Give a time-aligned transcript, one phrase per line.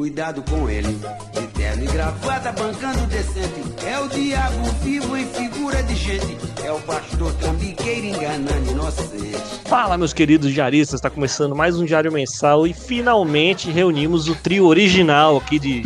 [0.00, 0.98] Cuidado com ele,
[1.34, 3.84] de terno e gravata, bancando decente.
[3.84, 6.38] É o diabo vivo em figura de gente.
[6.64, 9.36] É o pastor trambiqueiro enganando inocente.
[9.66, 14.64] Fala, meus queridos diaristas, está começando mais um diário mensal e finalmente reunimos o trio
[14.64, 15.82] original aqui de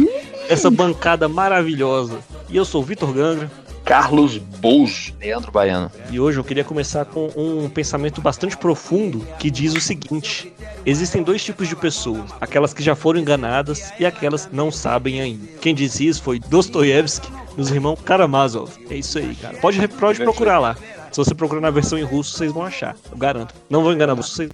[0.49, 2.21] essa bancada maravilhosa.
[2.49, 3.51] E eu sou o Vitor Gangra.
[3.85, 5.12] Carlos Bouzo.
[5.21, 5.91] Leandro Baiano.
[6.11, 10.53] E hoje eu queria começar com um pensamento bastante profundo que diz o seguinte:
[10.87, 15.21] existem dois tipos de pessoas, aquelas que já foram enganadas e aquelas que não sabem
[15.21, 15.46] ainda.
[15.61, 18.72] Quem disse isso foi Dostoiévski, nos irmãos Karamazov.
[18.91, 19.58] É isso aí, cara.
[19.58, 20.77] Pode, pode procurar lá.
[21.13, 22.96] Se você procurar na versão em russo, vocês vão achar.
[23.11, 23.55] Eu garanto.
[23.69, 24.50] Não vou enganar vocês.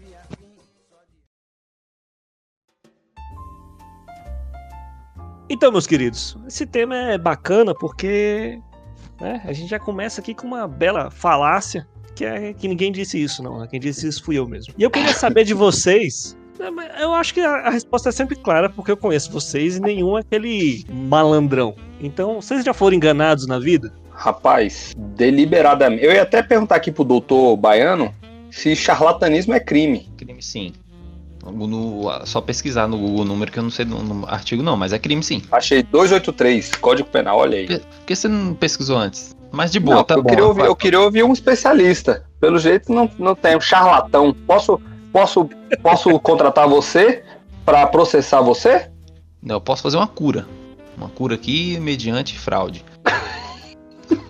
[5.49, 8.61] Então, meus queridos, esse tema é bacana porque
[9.21, 13.23] né, a gente já começa aqui com uma bela falácia, que é que ninguém disse
[13.23, 13.67] isso, não.
[13.67, 14.75] Quem disse isso fui eu mesmo.
[14.77, 16.37] E eu queria saber de vocês.
[16.59, 16.71] né,
[17.01, 20.19] Eu acho que a a resposta é sempre clara, porque eu conheço vocês e nenhum
[20.19, 21.75] é aquele malandrão.
[22.01, 23.93] Então, vocês já foram enganados na vida?
[24.11, 26.05] Rapaz, deliberadamente.
[26.05, 28.13] Eu ia até perguntar aqui pro doutor Baiano
[28.51, 30.09] se charlatanismo é crime.
[30.17, 30.73] Crime sim.
[31.45, 34.93] No- só pesquisar no Google o número que eu não sei no, artigo não, mas
[34.93, 35.43] é crime sim.
[35.51, 37.67] Achei 283, Código Penal, olha aí.
[37.67, 39.35] Por que você não pesquisou antes?
[39.51, 40.29] Mas de boa, Não, tá eu, bom.
[40.29, 42.25] queria ouvir, eu queria ouvir um especialista.
[42.41, 44.33] Pelo jeito não, não tem um charlatão.
[44.47, 44.81] Posso,
[45.13, 45.49] posso,
[45.83, 47.25] posso contratar você
[47.65, 48.89] pra processar você?
[49.43, 50.47] Não, eu posso fazer uma cura.
[50.97, 52.85] Uma cura aqui mediante fraude.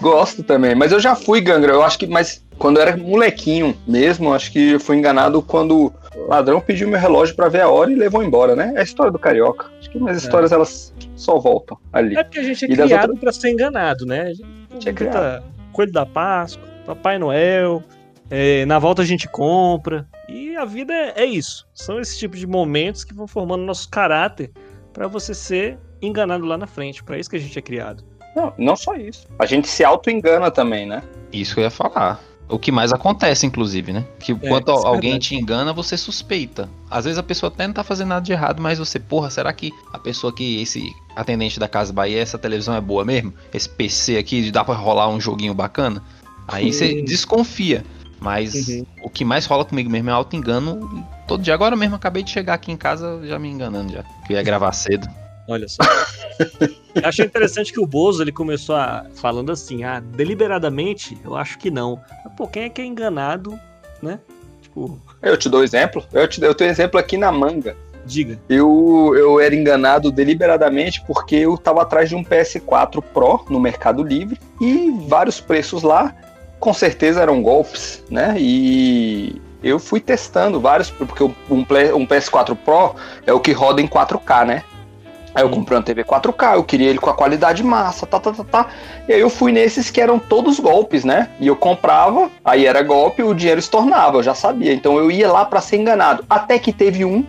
[0.00, 1.72] Gosto também, mas eu já fui gangra.
[1.72, 5.92] Eu acho que, mas quando eu era molequinho mesmo, acho que eu fui enganado quando
[6.26, 8.72] ladrão pediu meu relógio pra ver a hora e levou embora, né?
[8.74, 9.70] É a história do carioca.
[9.78, 12.16] Acho que minhas histórias elas só voltam ali.
[12.16, 14.22] É porque a gente é E criado pra ser enganado, né?
[14.22, 17.82] A gente Gente é grita Coelho da Páscoa, Papai Noel,
[18.30, 20.06] é, na volta a gente compra.
[20.28, 21.66] E a vida é, é isso.
[21.74, 24.50] São esses tipos de momentos que vão formando nosso caráter
[24.92, 27.02] pra você ser enganado lá na frente.
[27.02, 28.04] Pra isso que a gente é criado.
[28.36, 29.26] Não, não só isso.
[29.38, 31.02] A gente se auto-engana também, né?
[31.32, 32.20] Isso que eu ia falar.
[32.48, 34.04] O que mais acontece, inclusive, né?
[34.18, 35.28] Que quando isso é alguém verdade.
[35.28, 36.68] te engana, você suspeita.
[36.90, 39.52] Às vezes a pessoa até não tá fazendo nada de errado, mas você, porra, será
[39.52, 43.34] que a pessoa que, esse atendente da Casa Bahia, essa televisão é boa mesmo?
[43.52, 46.02] Esse PC aqui, dá pra rolar um joguinho bacana?
[46.46, 47.84] Aí você desconfia.
[48.20, 48.86] Mas Uhum.
[49.04, 51.06] o que mais rola comigo mesmo é auto-engano.
[51.28, 54.02] Todo dia, agora mesmo, acabei de chegar aqui em casa já me enganando já.
[54.26, 55.06] Que eu ia gravar cedo.
[55.48, 55.82] Olha só.
[56.94, 61.58] Eu achei interessante que o Bozo ele começou a, falando assim, ah, deliberadamente, eu acho
[61.58, 61.98] que não.
[62.22, 63.58] Mas, pô, quem é que é enganado,
[64.02, 64.20] né?
[64.60, 66.04] Tipo, Eu te dou exemplo.
[66.12, 67.74] Eu, te, eu tenho exemplo aqui na manga.
[68.04, 68.38] diga.
[68.46, 74.02] Eu, eu era enganado deliberadamente porque eu estava atrás de um PS4 Pro no Mercado
[74.02, 76.14] Livre e vários preços lá,
[76.60, 78.34] com certeza eram golpes, né?
[78.38, 82.94] E eu fui testando vários, porque um, um PS4 Pro
[83.26, 84.62] é o que roda em 4K, né?
[85.38, 88.32] Aí eu comprei uma TV 4K, eu queria ele com a qualidade massa, tá, tá,
[88.32, 88.66] tá, tá.
[89.06, 91.28] E aí eu fui nesses que eram todos golpes, né?
[91.38, 94.72] E eu comprava, aí era golpe, o dinheiro estornava, eu já sabia.
[94.72, 96.24] Então eu ia lá pra ser enganado.
[96.28, 97.24] Até que teve um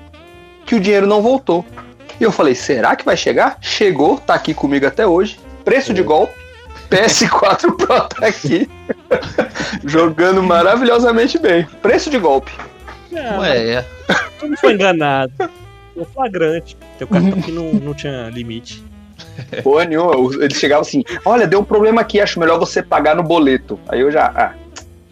[0.66, 1.64] que o dinheiro não voltou.
[2.20, 3.60] E eu falei, será que vai chegar?
[3.62, 5.40] Chegou, tá aqui comigo até hoje.
[5.64, 6.34] Preço de golpe.
[6.90, 8.68] PS4 Pro tá aqui.
[9.86, 11.64] Jogando maravilhosamente bem.
[11.80, 12.52] Preço de golpe.
[13.16, 13.86] Ah, Ué, é.
[14.40, 15.32] Tu não foi enganado.
[16.00, 16.78] Foi flagrante.
[16.98, 18.84] Teu cartão aqui não, não tinha limite.
[19.64, 20.16] Porra nenhuma.
[20.44, 23.80] Ele chegava assim: olha, deu um problema aqui, acho melhor você pagar no boleto.
[23.88, 24.54] Aí eu já, ah,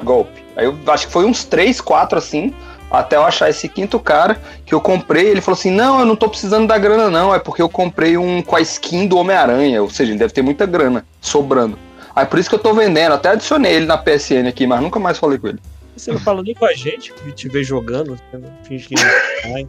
[0.03, 0.44] golpe.
[0.56, 2.53] Aí eu acho que foi uns 3, 4 assim,
[2.90, 5.28] até eu achar esse quinto cara que eu comprei.
[5.28, 7.36] Ele falou assim: não, eu não tô precisando da grana, não.
[7.36, 9.81] É porque eu comprei um com a skin do Homem-Aranha.
[9.81, 11.78] Ou seja, ele deve ter muita grana sobrando.
[12.16, 13.14] Aí por isso que eu tô vendendo.
[13.14, 15.59] Até adicionei ele na PSN aqui, mas nunca mais falei com ele.
[15.96, 18.19] Você não fala nem com a gente, que te vê jogando,
[18.64, 19.02] finge que não
[19.42, 19.68] sai.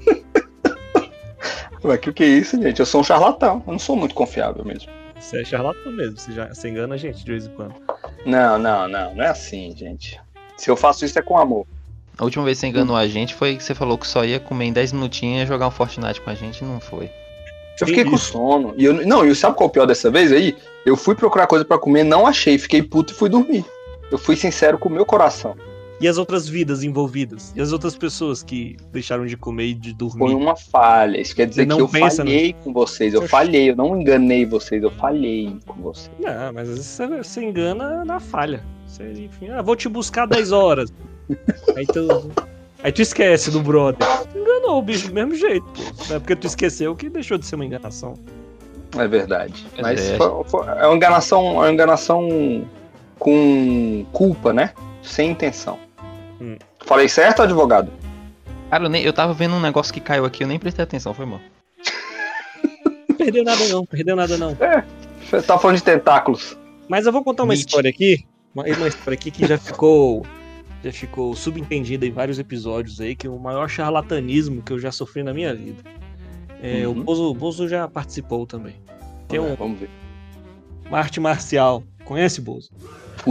[1.89, 2.81] Ué, que que é isso, gente?
[2.81, 3.63] Eu sou um charlatão.
[3.67, 4.91] Eu não sou muito confiável mesmo.
[5.19, 7.75] Você é charlatão mesmo, você, já, você engana a gente de vez em quando.
[8.27, 9.15] Não, não, não.
[9.15, 10.21] Não é assim, gente.
[10.57, 11.67] Se eu faço isso é com amor.
[12.19, 14.39] A última vez que você enganou a gente foi que você falou que só ia
[14.39, 17.11] comer em 10 minutinhos e ia jogar um Fortnite com a gente, não foi.
[17.81, 18.75] Eu fiquei Que com sono.
[18.77, 20.57] E eu, não, e sabe qual é o pior dessa vez aí?
[20.85, 23.65] Eu fui procurar coisa pra comer, não achei, fiquei puto e fui dormir.
[24.11, 25.57] Eu fui sincero com o meu coração.
[26.01, 27.53] E as outras vidas envolvidas?
[27.57, 30.35] E as outras pessoas que deixaram de comer e de Foi dormir?
[30.35, 31.21] uma falha.
[31.21, 33.15] Isso quer dizer que eu falhei com vocês.
[33.15, 36.11] Eu falhei, eu não enganei vocês, eu falhei com vocês.
[36.21, 38.63] Não, mas às vezes você, você engana na falha.
[38.87, 40.93] Você, enfim, ah, vou te buscar 10 horas.
[41.77, 42.31] aí, tu,
[42.83, 43.99] aí tu esquece do brother.
[44.33, 45.83] Tu enganou o bicho do mesmo jeito, pô.
[46.09, 48.15] Não é porque tu esqueceu que deixou de ser uma enganação.
[48.97, 49.67] É verdade.
[49.83, 50.17] Mas é.
[50.17, 52.65] foi- foi- é uma enganação, é uma enganação
[53.19, 54.73] com culpa, né?
[55.03, 55.79] Sem intenção.
[56.41, 56.57] Hum.
[56.85, 57.91] Falei certo, advogado?
[58.71, 61.15] Cara, eu, nem, eu tava vendo um negócio que caiu aqui, eu nem prestei atenção,
[61.15, 61.41] foi mal.
[63.17, 64.57] perdeu nada não, perdeu nada não.
[65.23, 66.57] Você tá falando de tentáculos.
[66.89, 67.67] Mas eu vou contar uma Nietzsche.
[67.69, 68.25] história aqui,
[68.55, 70.25] uma, uma história aqui que já ficou
[70.83, 74.93] já ficou subentendida em vários episódios aí, que é o maior charlatanismo que eu já
[74.93, 75.83] sofri na minha vida.
[76.63, 77.01] É, Uhum.
[77.01, 78.77] O Bozo, o Bozo já participou também.
[79.29, 79.91] Tem um, Vamos ver.
[80.87, 81.83] uma arte marcial.
[82.05, 82.71] Conhece, Bozo?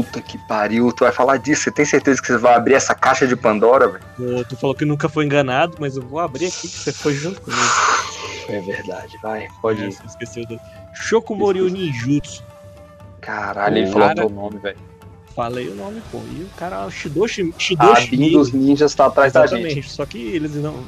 [0.04, 1.64] Puta que pariu, tu vai falar disso.
[1.64, 4.46] Você tem certeza que você vai abrir essa caixa de Pandora, velho?
[4.46, 7.42] Tu falou que nunca foi enganado, mas eu vou abrir aqui que você foi junto
[7.42, 7.62] comigo.
[8.50, 9.98] É verdade, vai, pode É, ir.
[10.06, 10.58] esqueceu do...
[10.94, 12.42] Shokumoryu Ninjutsu.
[13.20, 14.78] Caralho, ele falou cara- teu nome, velho.
[15.36, 16.20] Falei o nome, pô.
[16.32, 19.56] E o cara, o Shidoshi, A Shidoshi Bin dos ninjas tá atrás da gente.
[19.66, 20.82] Exatamente, só que eles não,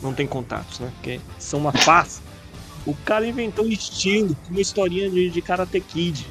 [0.00, 0.92] não têm contatos, né?
[0.94, 2.20] Porque são uma farsa.
[2.86, 6.24] O cara inventou um estilo, uma historinha de, de Karate Kid.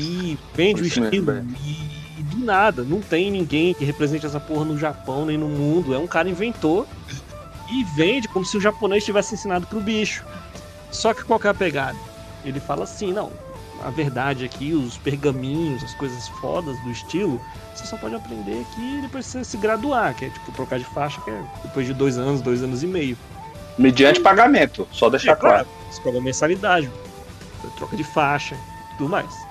[0.00, 1.46] E vende o Isso mesmo, estilo.
[1.62, 5.48] e, e do nada, não tem ninguém que represente essa porra no Japão nem no
[5.48, 5.94] mundo.
[5.94, 6.86] É um cara inventou
[7.70, 10.24] e vende como se o japonês tivesse ensinado pro bicho.
[10.90, 11.98] Só que qual que é a pegada?
[12.44, 13.30] Ele fala assim, não,
[13.84, 17.40] a verdade aqui, os pergaminhos, as coisas fodas do estilo,
[17.74, 20.84] você só pode aprender aqui depois de você se graduar, que é tipo trocar de
[20.86, 23.16] faixa, que é depois de dois anos, dois anos e meio.
[23.78, 25.68] Mediante pagamento, só deixar É, claro.
[25.90, 26.90] Você paga mensalidade,
[27.76, 28.56] troca de faixa,
[28.98, 29.49] tudo mais.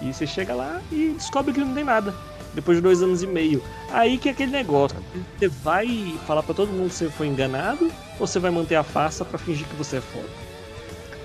[0.00, 2.14] E você chega lá e descobre que não tem nada.
[2.54, 3.62] Depois de dois anos e meio.
[3.90, 4.96] Aí que é aquele negócio.
[5.38, 8.82] Você vai falar pra todo mundo que você foi enganado ou você vai manter a
[8.84, 10.28] farsa pra fingir que você é foda?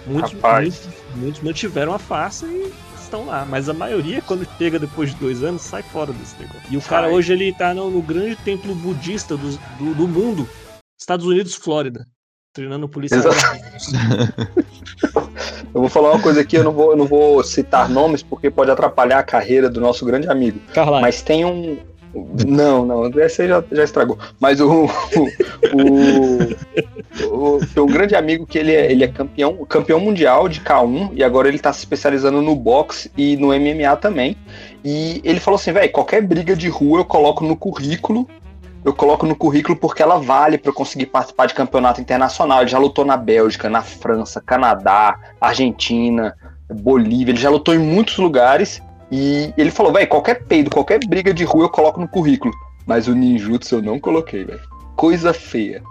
[0.08, 2.74] Muitos, muitos, muitos mantiveram a farsa e
[3.10, 3.46] estão lá.
[3.46, 6.64] Mas a maioria, quando chega depois de dois anos, sai fora desse negócio.
[6.70, 6.90] E o Sai.
[6.90, 10.48] cara hoje ele tá no, no grande templo budista do, do, do mundo,
[10.98, 12.08] Estados Unidos, Flórida.
[12.54, 13.20] Treinando polícia.
[15.74, 18.50] Eu vou falar uma coisa aqui, eu não vou, eu não vou citar nomes porque
[18.50, 20.60] pode atrapalhar a carreira do nosso grande amigo.
[21.02, 21.78] Mas tem um.
[22.48, 24.18] Não, não, esse aí já, já estragou.
[24.40, 24.88] Mas o.
[25.72, 30.48] O, o, o- tem um grande amigo que ele é, ele é campeão, campeão mundial
[30.48, 34.36] de K1 e agora ele tá se especializando no boxe e no MMA também.
[34.84, 38.28] E ele falou assim, velho, qualquer briga de rua eu coloco no currículo.
[38.84, 42.62] Eu coloco no currículo porque ela vale para eu conseguir participar de campeonato internacional.
[42.62, 46.36] Ele já lutou na Bélgica, na França, Canadá, Argentina,
[46.70, 47.32] Bolívia.
[47.32, 48.82] Ele já lutou em muitos lugares.
[49.12, 52.54] E ele falou, velho, qualquer peido, qualquer briga de rua eu coloco no currículo.
[52.86, 54.62] Mas o ninjutsu eu não coloquei, velho.
[54.96, 55.84] Coisa feia.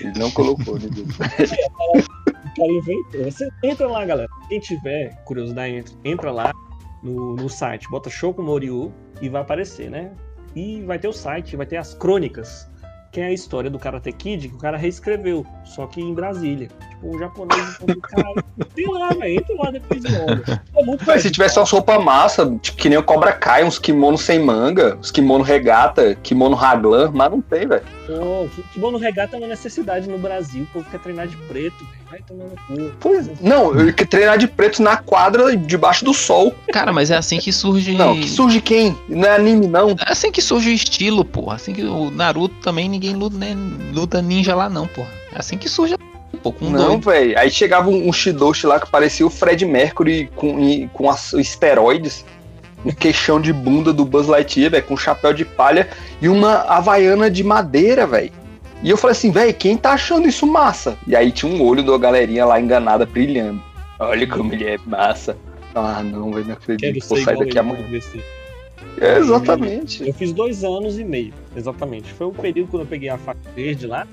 [0.00, 1.18] Ele não colocou ninjutsu.
[2.54, 3.24] cara inventou.
[3.24, 4.28] Você entra lá, galera.
[4.48, 6.52] Quem tiver curiosidade, entra, entra lá
[7.02, 10.12] no, no site, bota Shokumoryu e vai aparecer, né?
[10.54, 12.68] E vai ter o site, vai ter as crônicas,
[13.14, 16.68] que é a história do Karate Kid que o cara reescreveu, só que em Brasília.
[16.90, 20.62] Tipo, um japonês falou, cara, tem lá, velho, entra lá depois de onda.
[21.08, 24.40] É se tivesse umas roupas massa, tipo, que nem o Cobra Kai, uns kimono sem
[24.40, 27.84] manga, uns kimono regata, kimono raglan, mas não tem, velho.
[28.06, 31.86] Pô, futebol no regata é uma necessidade no Brasil, o povo quer treinar de preto,
[32.10, 32.92] vai tomar no cu.
[33.00, 33.72] Pois, não,
[34.08, 36.54] treinar de preto na quadra, debaixo do sol.
[36.72, 37.92] Cara, mas é assim que surge.
[37.94, 38.96] Não, que surge quem?
[39.08, 39.90] Não é anime, não.
[39.92, 41.56] É assim que surge o estilo, porra.
[41.56, 43.56] Assim que o Naruto também ninguém luta, né,
[43.92, 45.08] luta ninja lá, não, porra.
[45.34, 45.94] É assim que surge,
[46.42, 47.38] pô, com um Não, velho.
[47.38, 51.32] Aí chegava um, um Shidoshi lá que parecia o Fred Mercury com, e- com as
[51.32, 52.24] esteroides,
[52.84, 55.88] um queixão de bunda do Buzz Lightyear, velho, com um chapéu de palha
[56.20, 58.30] e uma havaiana de madeira, velho.
[58.82, 60.98] E eu falei assim, velho, quem tá achando isso massa?
[61.06, 63.62] E aí tinha um olho da galerinha lá enganada brilhando.
[63.98, 65.36] Olha como ele é massa.
[65.74, 67.08] Ah, não, velho, não acredito.
[67.08, 67.84] Vou sair daqui amanhã.
[69.00, 70.06] É, exatamente.
[70.06, 72.12] Eu fiz dois anos e meio, exatamente.
[72.12, 74.06] Foi o período quando eu peguei a faca verde lá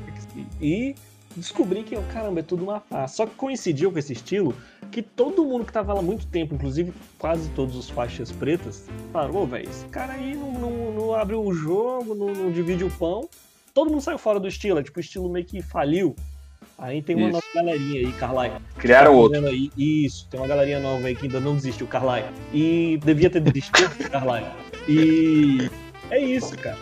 [0.61, 0.95] e
[1.35, 3.15] descobri que, caramba, é tudo uma farsa.
[3.15, 4.55] Só que coincidiu com esse estilo
[4.91, 8.87] que todo mundo que tava lá há muito tempo, inclusive quase todos os faixas pretas,
[9.11, 12.83] falaram, ô, velho, esse cara aí não, não, não abre o jogo, não, não divide
[12.83, 13.27] o pão.
[13.73, 16.15] Todo mundo saiu fora do estilo, é tipo, o estilo meio que faliu.
[16.77, 17.33] Aí tem uma Isso.
[17.33, 18.55] nova galerinha aí, Carlyle.
[18.77, 19.47] Criaram Tá outro.
[19.47, 22.27] Aí, isso, tem uma galerinha nova aí que ainda não desistiu, Carlyle.
[22.51, 24.47] E devia ter desistido, Carlyle.
[24.87, 25.69] E
[26.09, 26.77] é isso, cara.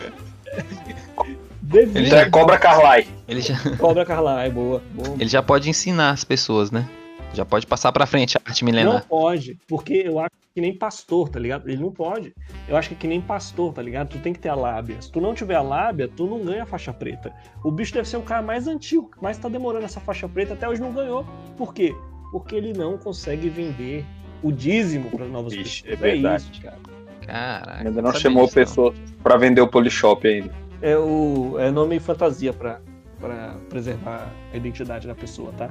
[1.60, 2.06] Devia.
[2.06, 3.06] Então é Cobra Carlai.
[3.28, 4.82] Ele já, Cobra Carlyle, boa.
[4.92, 5.16] boa.
[5.20, 6.88] ele já pode ensinar as pessoas, né?
[7.32, 9.06] Já pode passar pra frente a arte Não milenar.
[9.06, 11.68] pode, porque eu acho que nem pastor, tá ligado?
[11.68, 12.34] Ele não pode.
[12.68, 14.08] Eu acho que é que nem pastor, tá ligado?
[14.08, 15.00] Tu tem que ter a lábia.
[15.00, 17.32] Se tu não tiver a lábia, tu não ganha a faixa preta.
[17.62, 20.68] O bicho deve ser o cara mais antigo, mas tá demorando essa faixa preta, até
[20.68, 21.24] hoje não ganhou.
[21.56, 21.94] Por quê?
[22.32, 24.04] Porque ele não consegue vender
[24.42, 25.92] o dízimo para novas Ixi, pessoas.
[25.92, 26.50] é verdade.
[26.52, 26.78] isso, cara.
[27.26, 27.88] Caraca.
[27.88, 28.64] Ainda não chamou disso, não.
[28.64, 30.52] pessoas pra vender o Polishop ainda.
[30.82, 32.80] É o é nome fantasia pra,
[33.20, 35.70] pra preservar a identidade da pessoa, tá?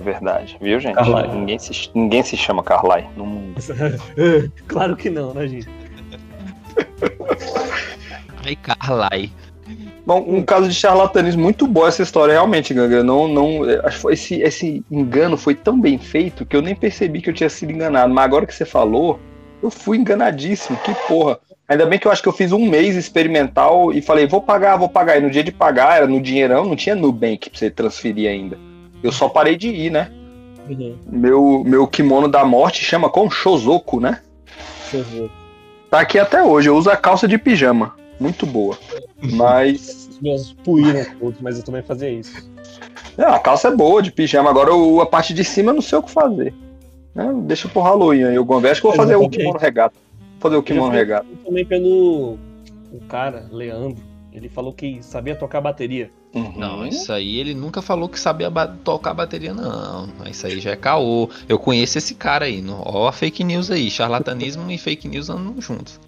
[0.00, 0.94] É verdade, viu, gente?
[0.94, 1.28] Carlai.
[1.28, 3.60] Ninguém se, ninguém se chama Carlai no mundo.
[4.66, 5.68] claro que não, né, gente?
[8.46, 9.30] Ai, Carlai.
[10.06, 13.04] Bom, um caso de charlatanismo muito bom essa história, realmente, Ganga.
[13.04, 16.74] Não, não, acho que foi- esse, esse engano foi tão bem feito que eu nem
[16.74, 18.12] percebi que eu tinha sido enganado.
[18.12, 19.20] Mas agora que você falou,
[19.62, 20.78] eu fui enganadíssimo.
[20.78, 21.38] Que porra.
[21.68, 24.76] Ainda bem que eu acho que eu fiz um mês experimental e falei, vou pagar,
[24.76, 25.18] vou pagar.
[25.18, 28.58] E no dia de pagar, era no dinheirão, não tinha Nubank pra você transferir ainda.
[29.02, 30.10] Eu só parei de ir, né?
[30.68, 30.96] Uhum.
[31.06, 34.20] Meu, meu kimono da morte chama como Shozoku, né?
[34.92, 35.30] Eu ver.
[35.90, 36.68] Tá aqui até hoje.
[36.68, 37.94] Eu uso a calça de pijama.
[38.20, 38.78] Muito boa.
[39.22, 40.08] Mas.
[40.10, 41.00] Os meus puíram
[41.42, 42.48] mas eu também fazia isso.
[43.16, 44.50] É, a calça é boa de pijama.
[44.50, 46.54] Agora o- a parte de cima eu não sei o que fazer.
[47.14, 47.32] Né?
[47.44, 48.72] Deixa pro Halloween aí vez.
[48.72, 49.38] Acho que eu vou fazer o Exatamente.
[49.38, 49.94] kimono regata.
[50.20, 51.26] Vou fazer o kimono Eu já fui- regata.
[51.44, 52.38] Também pelo
[52.92, 54.02] o cara, Leandro.
[54.32, 56.10] Ele falou que sabia tocar bateria.
[56.32, 56.52] Uhum.
[56.56, 60.08] Não, isso aí ele nunca falou que sabia ba- tocar bateria, não.
[60.30, 61.28] Isso aí já é caô.
[61.48, 62.60] Eu conheço esse cara aí.
[62.62, 63.90] No, ó, a fake news aí.
[63.90, 65.98] Charlatanismo e fake news andam juntos.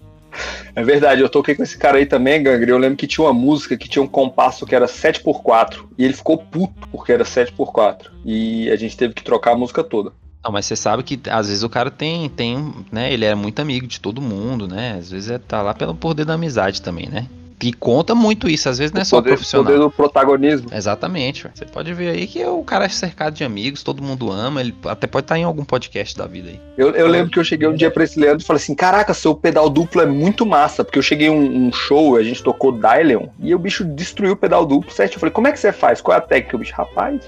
[0.75, 2.71] É verdade, eu toquei com esse cara aí também, Gangre.
[2.71, 5.83] Eu lembro que tinha uma música que tinha um compasso que era 7x4.
[5.97, 8.07] E ele ficou puto porque era 7x4.
[8.25, 10.11] E a gente teve que trocar a música toda.
[10.43, 13.13] Não, mas você sabe que às vezes o cara tem, tem, né?
[13.13, 14.95] Ele é muito amigo de todo mundo, né?
[14.97, 17.27] Às vezes é, tá lá pelo poder da amizade também, né?
[17.63, 19.65] E conta muito isso, às vezes não é só poder, profissional.
[19.65, 20.69] poder do protagonismo.
[20.73, 24.59] Exatamente, você pode ver aí que o cara é cercado de amigos, todo mundo ama,
[24.59, 26.59] ele até pode estar em algum podcast da vida aí.
[26.77, 29.13] Eu, eu lembro que eu cheguei um dia pra esse Leandro e falei assim: Caraca,
[29.13, 30.83] seu pedal duplo é muito massa.
[30.83, 34.37] Porque eu cheguei um, um show, a gente tocou Dylion e o bicho destruiu o
[34.37, 35.13] pedal duplo certo.
[35.13, 36.01] Eu falei: Como é que você faz?
[36.01, 36.55] Qual é a técnica?
[36.55, 37.21] O bicho, rapaz,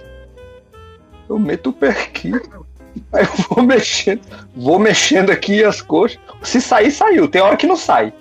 [1.30, 2.32] eu meto o pé aqui.
[3.14, 4.22] Aí eu vou mexendo,
[4.56, 6.20] vou mexendo aqui as coxas.
[6.42, 7.28] Se sair, saiu.
[7.28, 8.14] Tem hora que não sai.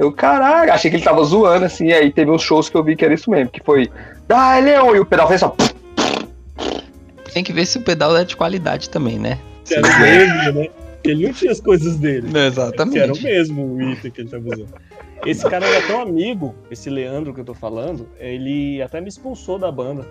[0.00, 1.88] Eu, caraca, achei que ele tava zoando assim.
[1.88, 3.86] E aí teve uns shows que eu vi que era isso mesmo, que foi
[4.26, 5.54] Dylion e o pedal fez só.
[7.34, 9.38] Tem que ver se o pedal é de qualidade também, né?
[9.66, 10.68] Que era o mesmo, né?
[11.04, 12.28] Ele não tinha as coisas dele.
[12.32, 13.22] Que era o Exatamente.
[13.22, 14.68] mesmo o item que ele tava usando.
[15.26, 19.58] Esse cara era tão amigo, esse Leandro que eu tô falando, ele até me expulsou
[19.58, 20.06] da banda.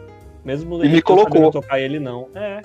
[0.46, 1.52] Mesmo E me colocou.
[1.52, 2.28] tocar ele não.
[2.36, 2.62] É.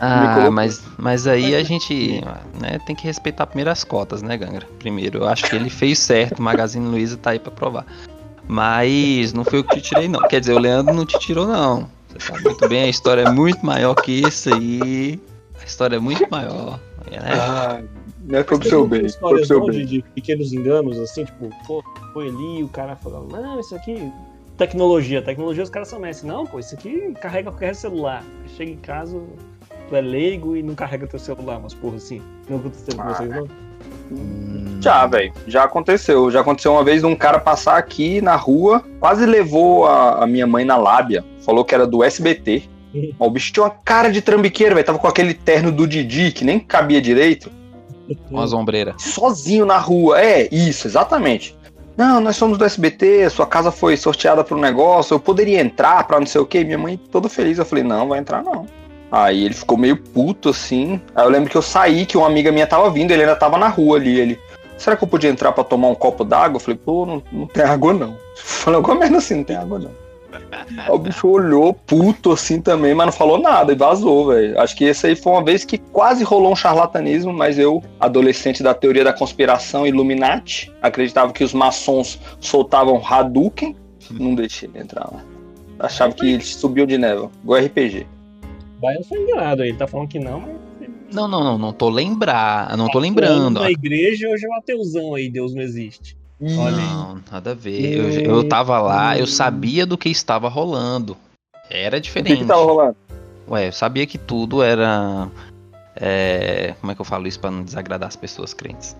[0.00, 2.22] Ah, mas, mas aí a gente
[2.60, 4.66] né, tem que respeitar primeiro as cotas, né, Gangra?
[4.78, 7.84] Primeiro, eu acho que ele fez certo, o Magazine Luiza tá aí pra provar.
[8.46, 10.20] Mas não foi eu que te tirei, não.
[10.28, 11.88] Quer dizer, o Leandro não te tirou, não.
[12.08, 15.20] Você sabe muito bem, a história é muito maior que isso aí.
[15.60, 16.80] A história é muito maior.
[17.10, 17.18] Né?
[17.30, 17.82] Ah,
[18.24, 19.04] não é foi pro seu bem.
[19.04, 19.80] Histórias seu bem.
[19.80, 21.82] de, de pequenos enganos, assim, tipo, pô,
[22.14, 24.10] foi ali o cara falando, não, isso aqui.
[24.56, 26.28] Tecnologia, tecnologia os caras são mestres.
[26.28, 28.24] Não, pô, isso aqui carrega qualquer celular.
[28.56, 29.20] Chega em casa,
[29.88, 32.20] tu é leigo e não carrega teu celular, mas porra, assim.
[32.48, 33.14] Não aconteceu com Ah.
[33.14, 33.48] vocês, não?
[34.10, 35.32] Hum, Já, velho.
[35.46, 36.30] Já aconteceu.
[36.30, 40.46] Já aconteceu uma vez um cara passar aqui na rua, quase levou a, a minha
[40.46, 41.24] mãe na lábia.
[41.44, 42.62] Falou que era do SBT.
[43.18, 44.86] O bicho tinha uma cara de trambiqueiro, velho.
[44.86, 47.50] Tava com aquele terno do Didi, que nem cabia direito.
[48.30, 48.94] Uma zombreira.
[48.96, 50.18] Sozinho na rua.
[50.18, 51.54] É, isso, exatamente.
[51.98, 56.06] Não, nós somos do SBT, sua casa foi sorteada para um negócio, eu poderia entrar
[56.06, 56.64] pra não sei o quê.
[56.64, 57.58] Minha mãe toda feliz.
[57.58, 58.64] Eu falei, não, vai entrar não.
[59.10, 61.00] Aí ele ficou meio puto assim.
[61.14, 63.56] Aí eu lembro que eu saí, que uma amiga minha tava vindo, ele ainda tava
[63.56, 64.18] na rua ali.
[64.18, 64.38] Ele,
[64.76, 66.56] será que eu podia entrar pra tomar um copo d'água?
[66.56, 68.16] Eu falei, pô, não, não tem água não.
[68.36, 70.08] Falei alguma merda assim, não tem água não.
[70.50, 74.60] Aí o bicho olhou puto assim também, mas não falou nada e vazou, velho.
[74.60, 78.62] Acho que esse aí foi uma vez que quase rolou um charlatanismo, mas eu, adolescente
[78.62, 83.74] da teoria da conspiração Illuminati, acreditava que os maçons soltavam Hadouken,
[84.10, 85.22] não deixei ele entrar lá.
[85.78, 88.06] Achava que eles subiam de névoa, igual RPG.
[88.78, 90.56] Baiano foi enganado aí, ele tá falando que não, mas.
[91.12, 93.60] Não, não, não, não tô lembrar, não tô Tá lembrando.
[93.60, 96.16] Na igreja hoje é um ateuzão aí, Deus não existe.
[96.40, 96.84] Olha aí.
[96.84, 97.96] Não, nada a ver.
[97.96, 101.16] Eu, eu tava lá, eu sabia do que estava rolando.
[101.70, 102.38] Era O que, diferente.
[102.40, 102.96] que tava rolando?
[103.50, 105.28] Ué, eu sabia que tudo era.
[105.96, 108.94] é, como é que eu falo isso pra não desagradar as pessoas crentes?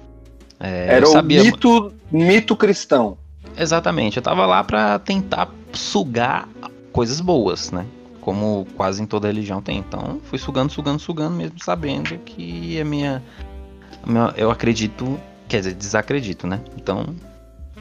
[0.59, 1.43] É, Era eu o sabia.
[1.45, 3.17] mito, mito cristão.
[3.57, 6.49] Exatamente, eu tava lá pra tentar sugar
[6.93, 7.87] coisas boas, né?
[8.29, 9.79] Como quase em toda religião tem.
[9.79, 13.23] Então, fui sugando, sugando, sugando, mesmo sabendo que a minha.
[14.03, 15.19] a minha- eu acredito.
[15.49, 16.61] Quer dizer, desacredito, né?
[16.77, 17.07] Então,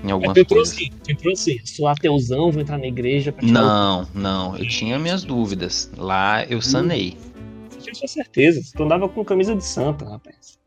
[0.02, 0.74] em algumas tu entrou coisas.
[0.74, 5.22] assim, entrou assim, sou ateuzão, vou entrar na igreja pra Não, não, eu tinha minhas
[5.26, 5.92] dúvidas.
[5.98, 7.18] Lá eu sanei.
[7.20, 7.74] o...
[7.74, 10.58] Você tinha sua certeza, tu andava com camisa de santa, rapaz.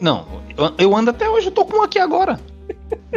[0.00, 2.38] Não, eu, eu ando até hoje, eu tô com um aqui agora.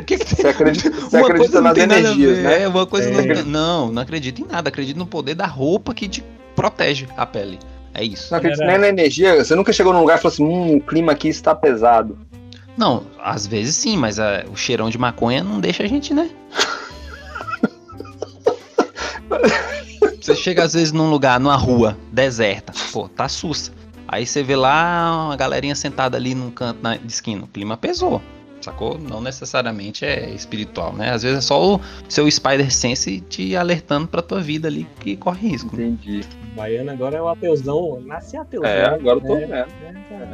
[0.05, 2.63] Que que Você acredita, você Uma acredita coisa não nas a energias, né?
[2.63, 3.43] É, uma coisa É.
[3.43, 6.23] não, não, não acredito em nada, acredito no poder da roupa que te
[6.55, 7.57] protege a pele.
[7.93, 8.31] É isso.
[8.31, 9.43] Não acredita Era- nem na energia.
[9.43, 12.17] Você nunca chegou num lugar e falou assim: hum, o clima aqui está pesado.
[12.77, 16.29] Não, às vezes sim, mas ah, o cheirão de maconha não deixa a gente, né?
[20.21, 23.71] Você chega às vezes num lugar, numa rua deserta, pô, tá sussa.
[24.07, 27.75] Aí você vê lá uma galerinha sentada ali num canto na, de esquina, o clima
[27.77, 28.21] pesou.
[28.61, 28.97] Sacou?
[28.97, 31.11] Não necessariamente é espiritual, né?
[31.11, 35.15] Às vezes é só o seu Spider Sense te alertando pra tua vida ali que
[35.15, 35.75] corre risco.
[35.75, 36.21] Entendi.
[36.55, 38.69] Baiano agora é o ateuzão, nasce ateuzão.
[38.69, 39.65] É, agora eu tô É, é,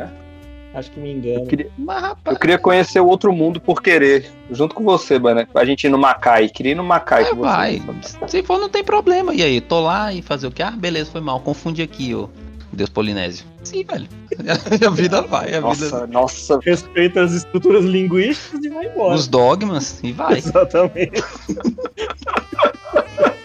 [0.01, 0.27] É.
[0.73, 1.39] Acho que me engano.
[1.39, 4.29] Eu queria, Mas, rapaz, eu queria conhecer o outro mundo por querer.
[4.51, 5.47] Junto com você, Bana.
[5.55, 6.49] A gente ir no Macai.
[6.49, 8.17] Queria ir no Macai vai, com você.
[8.17, 8.29] vai.
[8.29, 9.33] Se for, não tem problema.
[9.33, 10.61] E aí, tô lá e fazer o quê?
[10.61, 11.39] Ah, beleza, foi mal.
[11.39, 12.29] Confundi aqui, ô
[12.73, 13.45] Deus Polinésio.
[13.63, 14.07] Sim, velho.
[14.85, 16.59] a vida vai, a vida Nossa, nossa.
[16.63, 19.15] Respeita as estruturas linguísticas e vai embora.
[19.15, 20.37] os dogmas e vai.
[20.37, 21.23] Exatamente.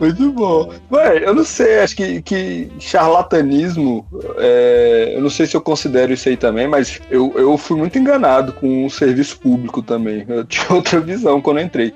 [0.00, 0.72] Muito bom.
[0.90, 4.06] Ué, eu não sei, acho que, que charlatanismo,
[4.38, 7.98] é, eu não sei se eu considero isso aí também, mas eu, eu fui muito
[7.98, 10.24] enganado com o serviço público também.
[10.26, 11.92] Eu tinha outra visão quando eu entrei.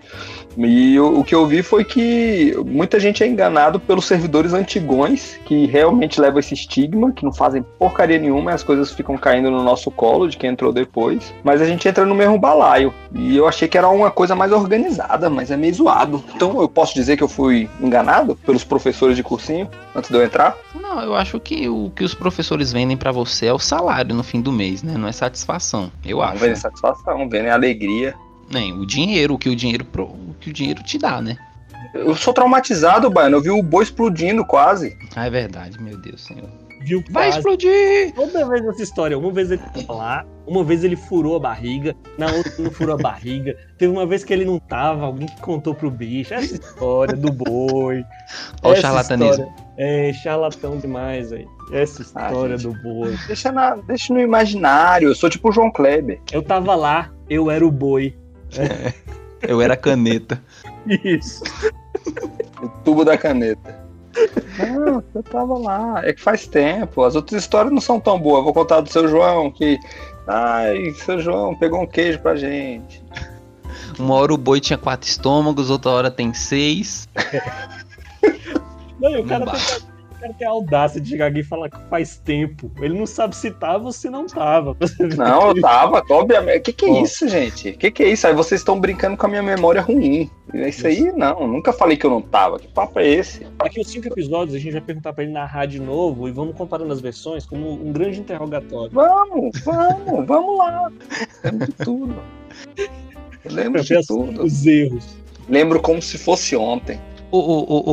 [0.57, 5.39] E o, o que eu vi foi que muita gente é enganado pelos servidores antigões,
[5.45, 9.51] que realmente levam esse estigma, que não fazem porcaria nenhuma e as coisas ficam caindo
[9.51, 11.33] no nosso colo de quem entrou depois.
[11.43, 12.93] Mas a gente entra no mesmo balaio.
[13.15, 16.25] E eu achei que era uma coisa mais organizada, mas é meio zoado.
[16.35, 20.25] Então eu posso dizer que eu fui enganado pelos professores de cursinho antes de eu
[20.25, 20.57] entrar?
[20.75, 24.23] Não, eu acho que o que os professores vendem pra você é o salário no
[24.23, 24.95] fim do mês, né?
[24.97, 25.91] Não é satisfação.
[26.05, 26.39] Eu Não acho.
[26.39, 28.15] vem satisfação, vem alegria.
[28.51, 31.37] Nem o dinheiro, o que o dinheiro, pro- o que o dinheiro te dá, né?
[31.95, 33.37] Eu sou traumatizado, Baiano.
[33.37, 34.97] Eu vi o boi explodindo quase.
[35.15, 36.49] Ah, é verdade, meu Deus, senhor.
[36.87, 37.03] Viu?
[37.11, 37.39] Vai Quase.
[37.39, 38.13] explodir!
[38.15, 41.95] Toda vez essa história, uma vez ele tava lá, uma vez ele furou a barriga,
[42.19, 43.57] na outra ele não furou a barriga.
[43.79, 46.35] Teve uma vez que ele não tava, alguém que contou pro bicho.
[46.35, 48.05] Essa história do boi.
[48.63, 49.31] Ó o charlatanismo.
[49.33, 51.47] história- É, charlatão demais aí.
[51.73, 52.63] Essa história Ah, gente.
[52.75, 53.17] do boi.
[53.29, 55.09] Deixa, na- deixa no imaginário.
[55.09, 56.21] Eu sou tipo o João Kleber.
[56.33, 58.15] Eu tava lá, eu era o boi.
[59.43, 60.43] Eu era caneta.
[60.87, 61.43] Isso.
[62.63, 63.85] O tubo da caneta.
[64.59, 66.05] Não, eu tava lá.
[66.05, 67.03] É que faz tempo.
[67.03, 68.39] As outras histórias não são tão boas.
[68.39, 69.79] Eu vou contar do seu João que.
[70.27, 73.05] Ai, seu João pegou um queijo pra gente.
[73.99, 77.09] Uma hora o boi tinha quatro estômagos, outra hora tem seis.
[78.99, 79.61] Não, e o cara, tem,
[80.25, 82.71] cara tem a audácia de chegar aqui e falar que faz tempo.
[82.81, 84.76] Ele não sabe se tava ou se não tava.
[85.16, 86.59] Não, eu tava, obviamente.
[86.59, 87.70] O que, que é isso, gente?
[87.70, 88.27] O que, que é isso?
[88.27, 90.31] Aí vocês estão brincando com a minha memória ruim.
[90.53, 91.46] É Isso aí, não.
[91.46, 92.59] Nunca falei que eu não tava.
[92.59, 93.46] Que papo é esse?
[93.59, 96.57] Daqui uns cinco episódios a gente vai perguntar pra ele narrar de novo e vamos
[96.57, 98.90] comparando as versões como um grande interrogatório.
[98.92, 100.92] Vamos, vamos, vamos lá.
[101.44, 102.16] Lembro de tudo.
[103.44, 104.44] Eu lembro de tudo.
[104.44, 105.16] os erros.
[105.49, 107.01] Lembro como se fosse ontem.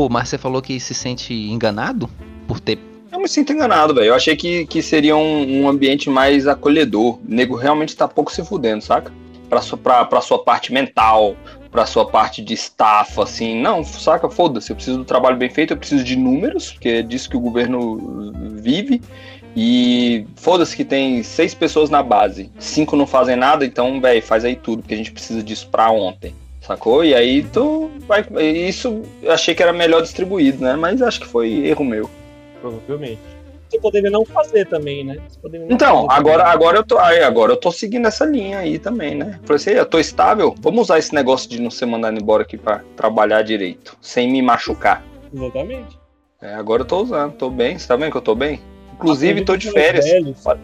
[0.10, 2.10] Mas você falou que se sente enganado
[2.48, 2.80] por ter.
[3.12, 4.08] Eu me sinto enganado, velho.
[4.08, 7.16] Eu achei que, que seria um, um ambiente mais acolhedor.
[7.16, 9.12] O nego realmente tá pouco se fudendo, saca?
[9.50, 11.36] Pra sua, pra, pra sua parte mental,
[11.70, 13.60] pra sua parte de estafa, assim.
[13.60, 14.30] Não, saca?
[14.30, 14.72] Foda-se.
[14.72, 17.42] Eu preciso do trabalho bem feito, eu preciso de números, porque é disso que o
[17.42, 19.02] governo vive.
[19.56, 22.50] E foda-se que tem seis pessoas na base.
[22.58, 25.92] Cinco não fazem nada, então, velho, faz aí tudo, porque a gente precisa disso pra
[25.92, 26.34] ontem.
[26.62, 27.04] Sacou?
[27.04, 28.24] E aí tu vai.
[28.40, 30.76] Isso eu achei que era melhor distribuído, né?
[30.76, 32.10] Mas acho que foi erro meu.
[32.62, 33.20] Provavelmente.
[33.68, 35.18] Você poderia não fazer também, né?
[35.70, 36.54] Então, agora, também.
[36.54, 36.98] agora eu tô.
[37.00, 39.40] Aí, agora eu tô seguindo essa linha aí também, né?
[39.44, 42.58] Falei assim, eu tô estável, vamos usar esse negócio de não ser mandado embora aqui
[42.58, 45.04] pra trabalhar direito, sem me machucar.
[45.34, 45.98] Exatamente.
[46.42, 48.60] É, agora eu tô usando, tô bem, você tá vendo que eu tô bem?
[48.94, 50.06] Inclusive, tô de férias.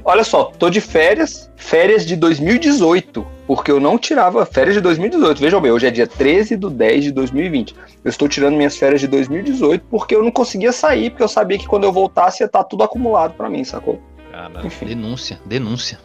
[0.04, 5.40] Olha só, tô de férias, férias de 2018, porque eu não tirava férias de 2018.
[5.40, 7.74] Vejam bem, hoje é dia 13 de 10 de 2020.
[8.04, 11.58] Eu estou tirando minhas férias de 2018 porque eu não conseguia sair, porque eu sabia
[11.58, 14.02] que quando eu voltasse ia estar tudo acumulado pra mim, sacou?
[14.30, 14.86] Cara, Enfim.
[14.86, 15.98] denúncia, denúncia.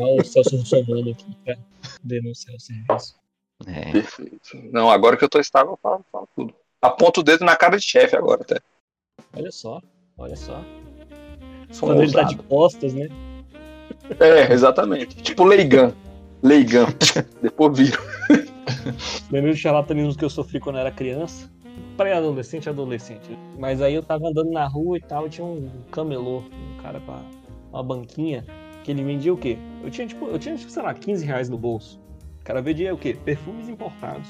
[0.00, 1.56] Olha o Celso Russomano aqui pra
[2.02, 3.14] denunciar o serviço.
[3.66, 4.38] É, Perfeito.
[4.72, 6.54] Não, agora que eu tô estável, eu falo, falo tudo.
[6.82, 8.60] Aponto o dedo na cara de chefe agora até.
[9.36, 9.80] Olha só,
[10.16, 10.60] olha só.
[11.80, 13.08] Quando ele tá de costas, né?
[14.20, 15.16] É, exatamente.
[15.16, 15.92] Tipo Leigan.
[16.42, 16.86] Leigan.
[17.42, 18.00] Depois viro.
[19.30, 21.50] Lembrei de charlatanismo que eu sofri quando eu era criança.
[21.96, 23.36] Pré-adolescente adolescente.
[23.58, 27.00] Mas aí eu tava andando na rua e tal, e tinha um camelô, um cara
[27.00, 27.14] com
[27.72, 28.44] uma banquinha,
[28.84, 29.58] que ele vendia o quê?
[29.82, 32.00] Eu tinha, tipo, eu tinha, tipo, sei lá, 15 reais no bolso.
[32.40, 33.16] O cara vendia o quê?
[33.24, 34.28] Perfumes importados.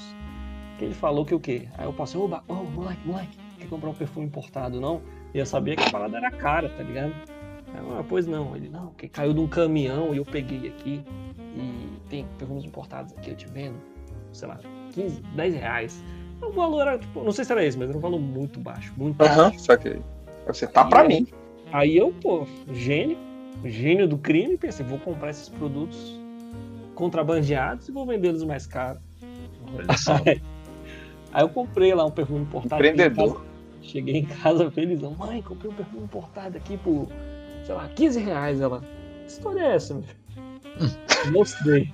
[0.79, 1.69] Que ele falou que o quê?
[1.77, 5.03] Aí eu passei, oba, ô, moleque, moleque, quer comprar um perfume importado, não?
[5.35, 7.13] E eu sabia que a parada era cara, tá ligado?
[7.75, 8.55] Aí eu, ah, pois não.
[8.57, 11.03] Ele, não, que caiu de um caminhão e eu peguei aqui.
[11.55, 13.77] E tem perfumes importados aqui, eu te vendo,
[14.33, 14.59] sei lá,
[14.93, 16.05] 15, 10 reais.
[16.41, 18.93] O valor era, tipo, não sei se era esse, mas era um valor muito baixo,
[18.97, 19.61] muito Aham, baixo.
[19.61, 19.99] só que
[20.47, 21.27] você tá pra mim.
[21.73, 23.19] Aí eu, pô, gênio,
[23.65, 26.19] gênio do crime, pensei, vou comprar esses produtos
[26.95, 29.01] contrabandeados e vou vendê-los mais caro.
[29.75, 30.15] olha só.
[31.33, 32.77] Aí eu comprei lá um perfume importado.
[32.83, 33.45] Empreendedor.
[33.83, 35.15] Cheguei em casa felizão.
[35.15, 37.09] Mãe, comprei um perfume importado aqui por,
[37.69, 38.61] sei lá, 15 reais.
[38.63, 40.03] Ela, que história é essa, meu?
[40.03, 41.33] filho?
[41.33, 41.93] Mostrei.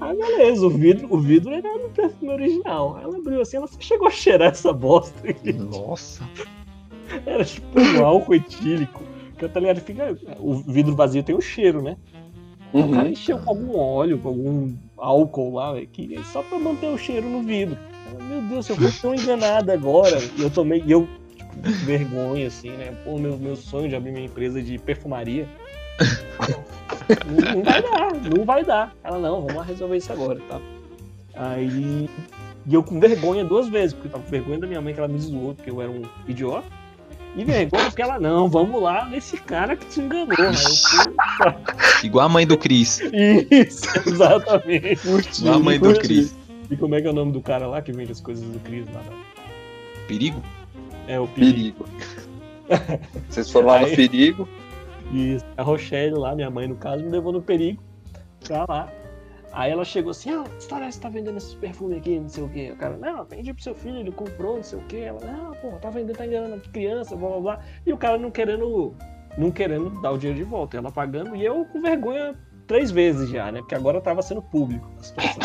[0.00, 2.98] Aí beleza, o vidro, o vidro era do perfume original.
[3.02, 5.28] Ela abriu assim, ela só chegou a cheirar essa bosta.
[5.28, 5.52] aqui.
[5.52, 6.22] Nossa.
[7.26, 9.02] Era tipo um álcool etílico.
[9.38, 9.80] Que tá ligado?
[9.80, 11.96] Fica, o vidro vazio tem o cheiro, né?
[12.72, 13.08] O cara Uhum.
[13.12, 17.26] encheu com algum óleo, com algum álcool lá, velho, que só pra manter o cheiro
[17.28, 17.76] no vidro.
[18.12, 20.18] Ela, Meu Deus, eu fui tão enganada agora.
[20.38, 21.08] E eu tomei, e eu,
[21.84, 22.94] vergonha, assim, né?
[23.04, 25.46] Pô, meu, meu sonho de abrir minha empresa de perfumaria.
[27.28, 28.96] não, não vai dar, não vai dar.
[29.04, 30.60] Ela, não, vamos lá resolver isso agora, tá?
[31.34, 32.08] Aí.
[32.66, 35.00] E eu com vergonha duas vezes, porque eu tava com vergonha da minha mãe que
[35.00, 36.66] ela me zoou, porque eu era um idiota.
[37.36, 40.34] E vergonha porque ela, não, vamos lá nesse cara que te enganou.
[40.36, 43.00] Aí eu fui, Igual a mãe do Cris.
[43.50, 45.00] isso, exatamente.
[45.40, 45.94] Igual a mãe do.
[45.94, 46.34] Cris.
[46.70, 48.58] E como é que é o nome do cara lá que vende as coisas do
[48.60, 49.00] Cris lá?
[49.00, 49.16] né?
[50.06, 50.42] Perigo?
[51.06, 51.84] É o Perigo.
[51.84, 52.20] Perigo.
[53.28, 54.48] Vocês foram lá no perigo.
[55.12, 57.82] E a Rochelle lá, minha mãe no caso, me levou no Perigo
[58.44, 58.92] pra lá.
[59.52, 62.20] Aí ela chegou assim, ah, que história é essa que tá vendendo esses perfumes aqui,
[62.20, 62.70] não sei o quê.
[62.72, 64.98] O cara, não, vendi pro seu filho, ele comprou, não sei o quê.
[64.98, 67.60] Ela, não, pô, tá vendendo, tá enganando criança, blá blá blá.
[67.84, 68.94] E o cara não querendo,
[69.36, 70.76] não querendo dar o dinheiro de volta.
[70.76, 72.36] Ela pagando, e eu com vergonha
[72.68, 73.58] três vezes já, né?
[73.58, 75.42] Porque agora tava sendo público a situação.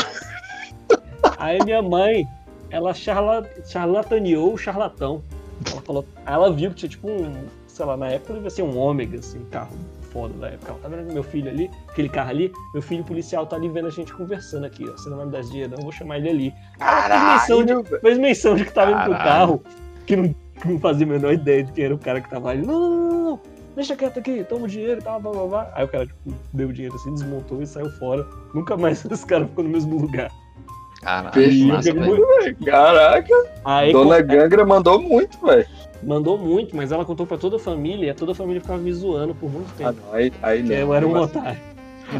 [1.39, 2.27] Aí minha mãe,
[2.69, 5.23] ela charla, charlataneou o charlatão.
[5.71, 7.33] Ela falou, aí ela viu que tinha tipo um,
[7.67, 9.75] sei lá, na época devia ser um ômega, assim, carro
[10.15, 10.71] foda da época.
[10.71, 12.53] Ela, tá vendo meu filho ali, aquele carro ali?
[12.73, 14.93] Meu filho policial tá ali vendo a gente conversando aqui, ó.
[14.93, 16.53] Você não vai me dar dinheiro, não, eu vou chamar ele ali.
[16.79, 19.29] Ela fez menção de, fez menção de que tava indo pro Caralho.
[19.29, 19.63] carro,
[20.05, 22.49] que não, que não fazia a menor ideia de quem era o cara que tava
[22.49, 22.65] ali.
[22.65, 23.39] Não, não, não, não, não.
[23.75, 25.71] Deixa quieto aqui, toma o dinheiro e tal, blá, blá, blá.
[25.75, 28.25] Aí o cara, tipo, deu o dinheiro assim, desmontou e saiu fora.
[28.53, 30.31] Nunca mais esse cara ficou no mesmo lugar.
[31.05, 32.55] Massa, velho.
[32.65, 35.65] Caraca, Aí Dona con- Gangra mandou muito, velho.
[36.03, 38.91] mandou muito, mas ela contou pra toda a família e toda a família ficava me
[38.91, 40.01] zoando por muito Ah, tempo.
[40.07, 40.75] não, aí, aí não.
[40.75, 41.59] eu era um Mas- otário.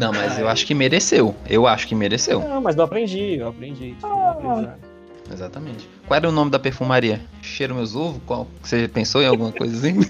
[0.00, 1.32] Não, mas eu acho que mereceu.
[1.48, 2.40] Eu acho que mereceu.
[2.40, 3.94] Não, mas eu aprendi, eu aprendi.
[4.02, 4.78] Um aprendizado.
[5.32, 5.88] Exatamente.
[6.06, 7.20] Qual era o nome da perfumaria?
[7.42, 8.20] Cheiro meus ovos?
[8.26, 8.46] Qual?
[8.62, 10.00] Você pensou em alguma coisa assim?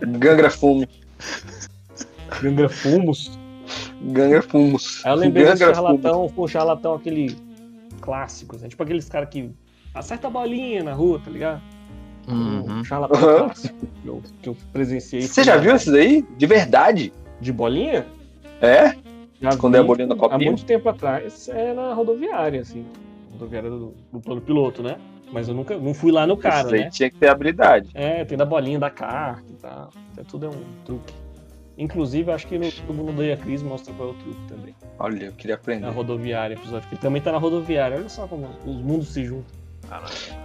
[0.00, 0.88] Gangra Fume.
[2.40, 3.36] Gangra Fumos.
[4.00, 5.04] Gangra Fumos.
[5.04, 7.36] Aí eu lembrei desse Gangra charlatão, um charlatão aquele
[8.00, 9.50] clássico, assim, tipo aqueles caras que
[9.94, 11.62] acerta a bolinha na rua, tá ligado?
[12.28, 12.80] Uhum.
[12.80, 13.44] Um charlatão Uhum.
[13.44, 15.22] clássico que eu, que eu presenciei.
[15.22, 16.24] Você já viu esses aí?
[16.36, 17.12] De verdade?
[17.40, 18.06] De bolinha?
[18.60, 18.94] É?
[19.40, 20.52] Já Esconder a vi bolinha no Há copinho?
[20.52, 22.84] muito tempo atrás, é na rodoviária, assim.
[23.32, 24.96] Rodoviária do, do plano piloto, né?
[25.32, 26.88] Mas eu nunca não fui lá no cara, né?
[26.90, 27.90] tinha que ter habilidade.
[27.94, 29.90] É, tem da bolinha da carta e tal.
[30.12, 31.12] Isso tudo é um truque.
[31.78, 34.74] Inclusive, acho que no Todo Mundo Odeia Cris mostra qual é o truque também.
[34.98, 35.88] Olha, eu queria Na aprender.
[35.90, 37.98] rodoviária, episódio que também tá na rodoviária.
[37.98, 39.44] Olha só como os mundos se juntam.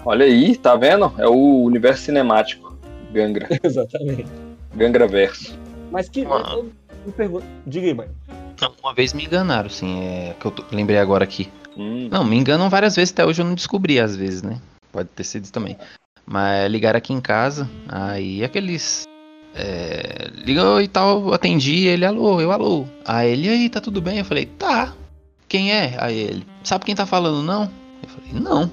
[0.05, 1.11] Olha aí, tá vendo?
[1.17, 2.75] É o universo cinemático.
[3.11, 3.47] Gangra.
[3.63, 4.25] Exatamente.
[4.75, 5.57] Gangra Verso.
[5.89, 6.25] Mas que.
[6.25, 6.45] Mano.
[6.49, 6.71] Eu, eu
[7.07, 7.45] me pergunto.
[7.65, 8.07] Diga aí, mãe.
[8.61, 11.49] Não, uma vez me enganaram, sim, é que eu tô- lembrei agora aqui.
[11.75, 12.07] Hum.
[12.11, 14.61] Não, me enganam várias vezes, até hoje eu não descobri às vezes, né?
[14.91, 15.75] Pode ter sido isso também.
[16.25, 19.03] Mas ligaram aqui em casa, aí aqueles.
[19.53, 22.85] É, ligou e tal, eu atendi, ele, alô, eu, alô.
[23.05, 24.19] Aí ele, aí, tá tudo bem?
[24.19, 24.93] Eu falei, tá.
[25.47, 25.95] Quem é?
[25.99, 27.63] Aí ele, sabe quem tá falando, não?
[28.01, 28.71] Eu falei, não.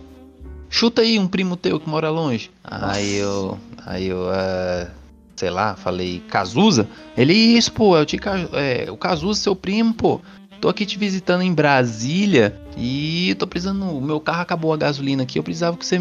[0.70, 2.50] Chuta aí um primo teu que mora longe.
[2.62, 4.88] Aí eu, aí eu, ah,
[5.34, 6.86] sei lá, falei, Cazuza?
[7.16, 10.20] Ele, isso, pô, é o, tio Ca- é, o Cazuza, seu primo, pô.
[10.60, 13.84] Tô aqui te visitando em Brasília e tô precisando.
[13.96, 15.38] O meu carro acabou a gasolina aqui.
[15.38, 16.00] Eu precisava que você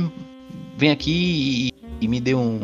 [0.76, 2.60] venha aqui e, e me dê um.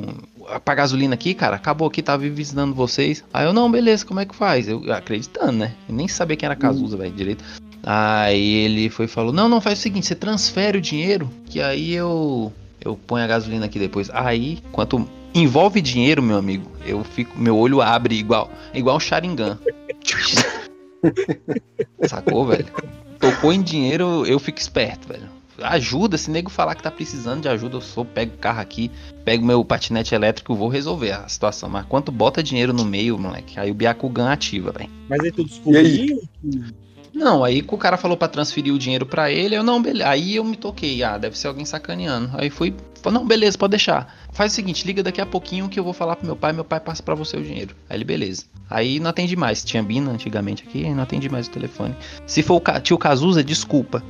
[0.63, 1.55] Pra gasolina aqui, cara.
[1.55, 3.23] Acabou aqui, tava visitando vocês.
[3.33, 4.67] Aí eu, não, beleza, como é que faz?
[4.67, 5.73] Eu acreditando, né?
[5.87, 7.43] Eu nem sabia quem era Cazuza, velho, direito.
[7.83, 11.93] Aí ele foi falou: Não, não, faz o seguinte, você transfere o dinheiro, que aí
[11.93, 12.51] eu.
[12.79, 14.09] Eu ponho a gasolina aqui depois.
[14.09, 17.37] Aí, quanto envolve dinheiro, meu amigo, eu fico.
[17.39, 18.51] Meu olho abre igual.
[18.73, 19.57] Igual um Sharingan.
[22.07, 22.67] Sacou, velho?
[23.19, 25.29] Tocou em dinheiro, eu fico esperto, velho.
[25.61, 28.89] Ajuda, se nego falar que tá precisando de ajuda, eu sou, pego o carro aqui,
[29.23, 31.69] pego meu patinete elétrico, vou resolver a situação.
[31.69, 34.89] Mas quanto bota dinheiro no meio, moleque, aí o Byakugan ativa, velho.
[35.07, 36.21] Mas aí tu E descobriu?
[37.13, 40.09] Não, aí que o cara falou pra transferir o dinheiro pra ele, eu não, beleza.
[40.09, 42.31] Aí eu me toquei, ah, deve ser alguém sacaneando.
[42.33, 44.17] Aí fui, falei, não, beleza, pode deixar.
[44.31, 46.65] Faz o seguinte, liga daqui a pouquinho que eu vou falar pro meu pai, meu
[46.65, 47.75] pai passa pra você o dinheiro.
[47.87, 48.45] Aí ele, beleza.
[48.67, 51.95] Aí não atendi mais, tinha Bina antigamente aqui, não atendi mais o telefone.
[52.25, 54.03] Se for o tio Cazuza, desculpa.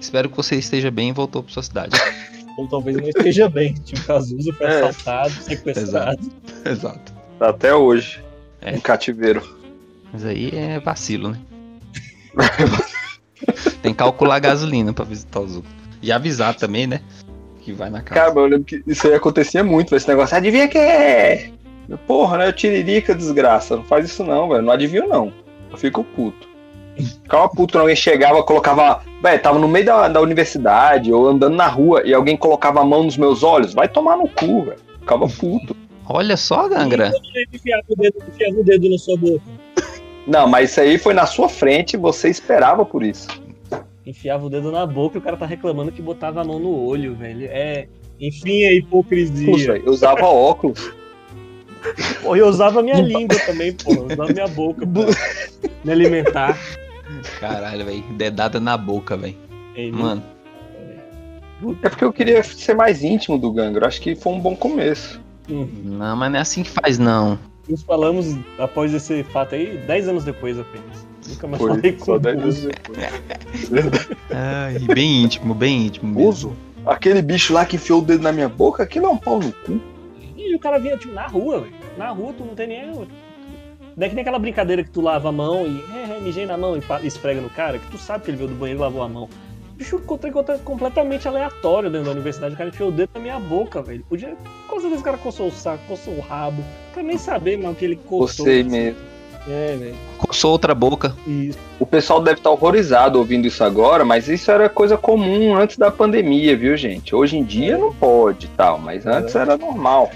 [0.00, 1.96] Espero que você esteja bem e voltou pra sua cidade.
[2.56, 3.74] Ou talvez não esteja bem.
[3.74, 4.82] Tipo, Cazuza foi É.
[4.82, 6.30] assaltado, sequestrado.
[6.64, 7.12] Exato.
[7.38, 8.22] Tá Até hoje.
[8.60, 8.74] É.
[8.74, 9.42] Em cativeiro.
[10.12, 11.38] Mas aí é vacilo, né?
[13.82, 15.72] Tem que calcular a gasolina pra visitar os outros.
[16.02, 17.00] E avisar também, né?
[17.62, 18.20] Que vai na casa.
[18.20, 20.36] Cara, eu lembro que isso aí acontecia muito, esse negócio.
[20.36, 21.50] Adivinha quem é?
[22.06, 22.52] Porra, né?
[22.52, 23.76] Tiririca, desgraça.
[23.76, 24.62] Não faz isso não, velho.
[24.62, 25.32] Não adivinho não.
[25.70, 26.48] Eu fico puto.
[26.96, 29.02] Ficava puto quando alguém chegava, colocava.
[29.22, 32.84] Velho, tava no meio da, da universidade ou andando na rua e alguém colocava a
[32.84, 33.74] mão nos meus olhos.
[33.74, 34.78] Vai tomar no cu, velho.
[35.00, 35.76] Ficava puto.
[36.08, 37.12] Olha só, Gangra.
[37.52, 39.42] Enfiava o dedo, enfiava o dedo na sua boca.
[40.26, 43.28] Não, mas isso aí foi na sua frente e você esperava por isso.
[44.04, 46.84] Enfiava o dedo na boca e o cara tá reclamando que botava a mão no
[46.84, 47.46] olho, velho.
[47.50, 47.86] É.
[48.20, 49.50] Enfim, é hipocrisia.
[49.50, 50.92] Puxa, eu usava óculos.
[52.22, 53.92] Pô, eu usava minha língua também, pô.
[53.92, 55.02] Eu usava minha boca pra
[55.84, 56.58] me alimentar.
[57.38, 58.02] Caralho, velho.
[58.16, 59.36] Dedada na boca, velho.
[59.74, 60.22] Ei, Mano,
[61.82, 63.86] É porque eu queria ser mais íntimo do Gangro.
[63.86, 65.20] Acho que foi um bom começo.
[65.48, 65.68] hum.
[65.84, 67.38] não, mas não é assim que faz, não.
[67.68, 71.06] Nos falamos após esse fato aí, 10 anos depois apenas.
[71.28, 72.68] Nunca mais Foi falei com só o 10 Buzo.
[72.68, 74.08] anos depois.
[74.30, 76.08] Ai, bem íntimo, bem íntimo.
[76.12, 76.24] mesmo.
[76.30, 76.52] Buzo?
[76.86, 79.52] Aquele bicho lá que enfiou o dedo na minha boca, aquilo é um pau no
[79.52, 79.80] cu.
[80.50, 81.72] E o cara vinha, tipo, na rua, velho.
[81.96, 82.86] Na rua tu não tem nem.
[82.90, 83.06] Não
[84.06, 86.56] é que nem aquela brincadeira que tu lava a mão e é, é, mijei na
[86.56, 89.02] mão e esfrega no cara, que tu sabe que ele veio do banheiro e lavou
[89.02, 89.28] a mão.
[89.76, 92.54] Bicho, encontrei contra- completamente aleatório dentro da universidade.
[92.54, 94.04] O cara enfiou o dedo na minha boca, velho.
[94.08, 94.34] Podia.
[94.66, 96.58] Com certeza o cara coçou o saco, coçou o rabo.
[96.62, 98.44] Não quero nem saber, mano, que ele coçou.
[98.44, 98.98] Você mesmo.
[99.48, 99.94] É, velho.
[100.18, 101.16] Coçou outra boca.
[101.26, 101.58] Isso.
[101.78, 105.90] O pessoal deve estar horrorizado ouvindo isso agora, mas isso era coisa comum antes da
[105.90, 107.14] pandemia, viu, gente?
[107.14, 110.10] Hoje em dia não pode e tal, mas antes era normal.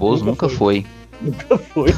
[0.00, 0.86] O Bozo Nunca nunca foi.
[1.20, 1.94] Nunca foi.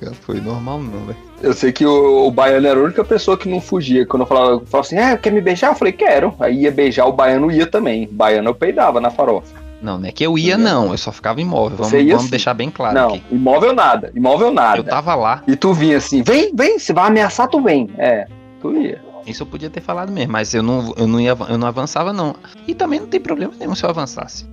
[0.00, 1.18] Nunca foi normal, não, velho.
[1.42, 4.06] Eu sei que o, o baiano era a única pessoa que não fugia.
[4.06, 5.72] Quando eu falava, eu falava assim, ah, quer me beijar?
[5.72, 6.32] Eu falei, quero.
[6.38, 8.08] Aí ia beijar, o baiano ia também.
[8.10, 9.52] Baiano eu peidava na farofa.
[9.82, 10.92] Não, não é que eu ia, não.
[10.92, 11.76] Eu só ficava imóvel.
[11.76, 12.30] Vamos, vamos sim.
[12.30, 13.22] deixar bem claro não, aqui.
[13.32, 14.78] imóvel nada, imóvel nada.
[14.78, 15.42] Eu tava lá.
[15.46, 17.90] E tu vinha assim, vem, vem, se vai ameaçar, tu vem.
[17.98, 18.26] É,
[18.62, 19.02] tu ia.
[19.26, 22.12] Isso eu podia ter falado mesmo, mas eu não, eu não, ia, eu não avançava,
[22.12, 22.34] não.
[22.66, 24.46] E também não tem problema nenhum se eu avançasse.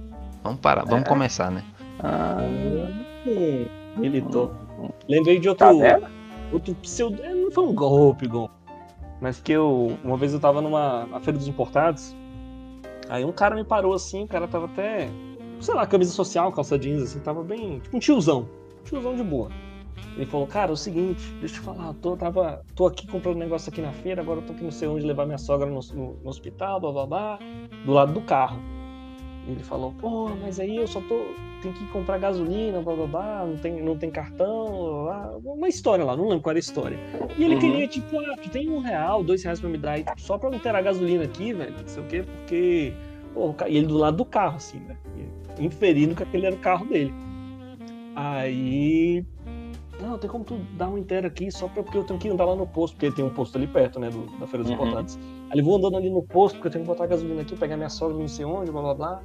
[0.43, 1.09] Vamos parar, vamos É.
[1.09, 1.63] começar, né?
[1.99, 2.37] Ah,
[3.27, 3.65] Hum,
[3.97, 4.51] militou.
[5.07, 5.67] Lembrei de outro.
[5.67, 6.09] tá
[6.51, 7.21] outro pseudo.
[7.21, 8.53] Não foi um golpe, golpe.
[9.21, 9.95] Mas que eu.
[10.03, 12.15] Uma vez eu tava numa na Feira dos Importados.
[13.09, 15.07] Aí um cara me parou assim, o cara tava até.
[15.59, 17.79] Sei lá, camisa social, calça jeans, assim, tava bem.
[17.81, 18.47] Tipo um tiozão.
[18.83, 19.49] Tiozão de boa.
[20.21, 23.37] Ele falou, cara, é o seguinte, deixa eu te falar, tô, tava, tô aqui comprando
[23.37, 25.65] um negócio aqui na feira, agora eu tô aqui não sei onde levar minha sogra
[25.67, 27.39] no, no- no hospital, blá blá blá,
[27.83, 28.59] do lado do carro.
[29.47, 31.25] E ele falou, pô, mas aí eu só tô.
[31.63, 34.67] Tem que comprar gasolina, blá blá blá, não tem, não tem cartão,
[35.05, 36.99] blá, blá, uma história lá, não lembro qual era a história.
[37.35, 37.59] E ele Uhum.
[37.59, 40.37] queria, tipo, ah, tu tem um real, dois reais pra me dar aí, tipo, só
[40.37, 42.93] pra não ter a gasolina aqui, velho, não sei o quê, porque.
[43.33, 44.95] Pô, e ele do lado do carro, assim, né?
[45.59, 47.11] Inferindo que aquele era o carro dele.
[48.15, 49.23] Aí.
[50.01, 52.45] Não, tem como tu dar um inteiro aqui só pra, porque eu tenho que andar
[52.45, 54.73] lá no posto, porque tem um posto ali perto, né, do- da Feira dos Uhum.
[54.73, 55.15] Importados.
[55.15, 57.77] Aí ele vou andando ali no posto, porque eu tenho que botar gasolina aqui, pegar
[57.77, 59.23] minha sogra não sei onde, blá blá blá.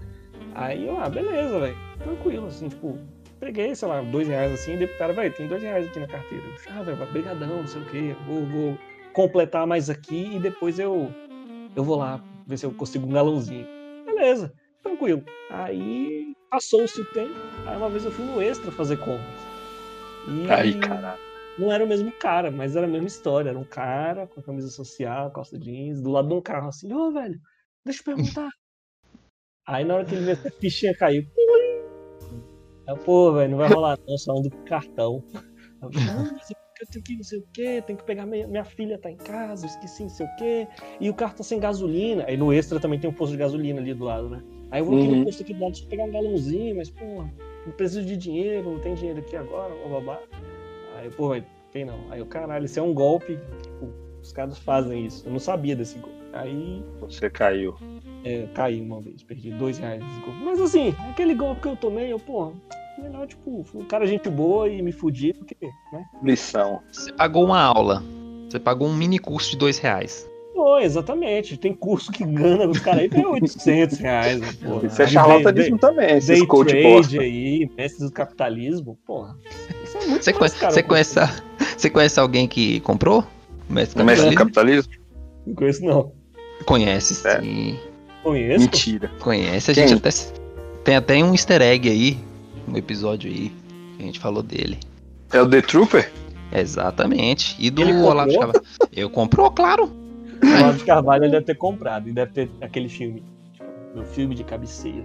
[0.55, 1.77] Aí eu, ah, beleza, velho.
[1.99, 2.99] Tranquilo, assim, tipo,
[3.41, 5.99] peguei, sei lá, dois reais assim, e dei pro cara, velho, tem dois reais aqui
[5.99, 6.45] na carteira.
[6.45, 8.79] Eu, ah, velho, brigadão, não sei o quê, vou, vou
[9.13, 11.11] completar mais aqui e depois eu,
[11.75, 13.67] eu vou lá ver se eu consigo um galãozinho.
[14.05, 15.23] Beleza, tranquilo.
[15.51, 17.35] Aí passou-se o tempo,
[17.67, 19.46] aí uma vez eu fui no Extra fazer compras.
[20.29, 21.21] E Aí, caralho.
[21.57, 23.51] não era o mesmo cara, mas era a mesma história.
[23.51, 27.13] Era um cara com camisa social, calça jeans, do lado de um carro assim, ô
[27.13, 27.39] velho,
[27.85, 28.49] deixa eu perguntar.
[29.67, 31.23] Aí na hora que ele viu essa fichinha caiu.
[33.05, 35.23] Pô, velho, não vai rolar não, só um do cartão.
[35.83, 38.65] Eu não, mas eu tenho que não sei o quê, tenho que pegar minha, minha
[38.65, 40.69] filha tá em casa, eu esqueci não sei o quê,
[41.01, 42.25] e o carro tá sem gasolina.
[42.27, 44.41] Aí no extra também tem um posto de gasolina ali do lado, né?
[44.71, 45.19] Aí eu vou aqui Uhum.
[45.19, 47.25] no posto aqui do lado só pegar um galãozinho, mas, pô,
[47.67, 50.21] não preciso de dinheiro, não tem dinheiro aqui agora, blá blá blá.
[50.97, 51.31] Aí, pô,
[51.73, 51.99] tem não.
[52.11, 53.39] Aí eu, caralho, isso é um golpe.
[53.63, 53.89] Tipo,
[54.23, 55.27] os caras fazem isso.
[55.27, 56.17] Eu não sabia desse golpe.
[56.33, 57.75] Aí Você caiu.
[58.25, 60.45] é, caí uma vez, perdi dois reais nesse golpe.
[60.45, 62.53] Mas assim, aquele golpe que eu tomei, eu, pô,
[62.99, 65.57] melhor, tipo, um cara gente boa e me fudi, porque,
[65.93, 66.05] né?
[66.23, 66.83] Lição.
[66.93, 68.03] Você pagou uma aula.
[68.49, 70.29] Você pagou um mini curso de dois reais.
[70.57, 71.59] Pô, exatamente.
[71.59, 74.87] Tem curso que gana os caras aí ganham 800 reais, né, porra.
[74.87, 79.37] Isso é charlatanismo também, Day, esses day coach trade aí, mestres do capitalismo, porra.
[79.85, 81.31] Isso é muito Você, conhece, caro você, conhece, a-
[81.77, 83.23] você conhece alguém que comprou?
[83.69, 84.93] Mestre No mestre do Capitalismo?
[85.47, 86.13] Não conheço, não.
[86.65, 87.41] Conhece, É.
[87.43, 87.79] sim.
[88.23, 88.61] Conheço.
[88.61, 89.11] Mentira.
[89.21, 89.71] Conhece.
[89.71, 89.89] A Quem?
[89.89, 90.11] gente até.
[90.85, 92.17] Tem até um easter egg aí.
[92.67, 93.53] No episódio aí.
[93.99, 94.79] Que a gente falou dele.
[95.33, 96.11] É o The Trooper?
[96.51, 97.57] Exatamente.
[97.59, 97.83] E do?
[98.05, 98.63] Olavo Carvalho.
[98.95, 99.91] Eu comprou, claro.
[100.43, 102.09] O Olavo de Carvalho ele deve ter comprado.
[102.09, 103.23] E deve ter aquele filme.
[103.53, 105.05] tipo, Meu filme de cabeceira.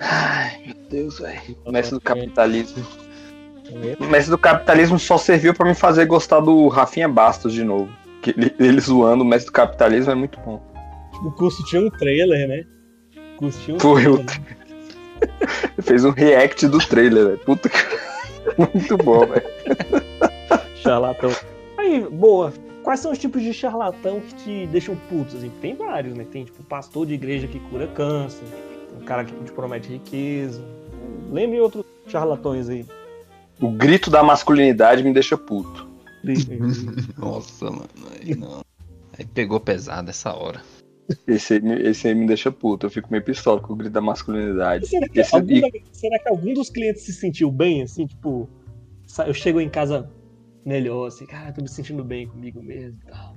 [0.00, 1.56] Ai, meu Deus, velho.
[1.64, 2.84] O mestre do capitalismo.
[3.70, 4.02] Conheço.
[4.02, 7.88] O mestre do capitalismo só serviu pra me fazer gostar do Rafinha Bastos de novo.
[8.22, 10.60] Que ele, ele zoando o mestre do capitalismo é muito bom.
[11.24, 12.64] O curso tinha um trailer, né?
[13.34, 14.56] O curso tinha um Foi o trailer.
[15.76, 17.38] Ele fez um react do trailer, velho.
[17.40, 17.78] Puta que.
[18.56, 19.44] Muito bom, velho.
[20.76, 21.30] Charlatão.
[21.76, 22.52] Aí, boa.
[22.82, 25.34] Quais são os tipos de charlatão que te deixam putos?
[25.36, 25.50] Assim?
[25.60, 26.24] Tem vários, né?
[26.30, 28.44] Tem, tipo, pastor de igreja que cura câncer,
[29.00, 30.62] um cara que te promete riqueza.
[31.30, 32.86] Lembre outros charlatões aí.
[33.60, 35.86] O grito da masculinidade me deixa puto.
[37.18, 37.88] Nossa, mano.
[38.20, 38.62] Aí não.
[39.18, 40.60] Aí pegou pesado essa hora.
[41.26, 42.86] Esse aí, me- esse aí me deixa puto.
[42.86, 44.86] Eu fico meio pistola com o grito da masculinidade.
[44.86, 48.48] Será que, Esse- algum, e- será que algum dos clientes se sentiu bem, assim, tipo,
[49.26, 50.08] eu chego em casa
[50.64, 53.34] melhor, assim, cara, tô me sentindo bem comigo mesmo e tal.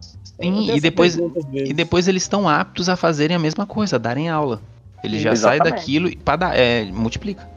[0.00, 1.16] Sim, e depois,
[1.52, 4.60] e depois eles estão aptos a fazerem a mesma coisa, a darem aula.
[5.04, 5.80] Ele já sai Exatamente.
[5.80, 7.48] daquilo e pra dar, é, multiplica.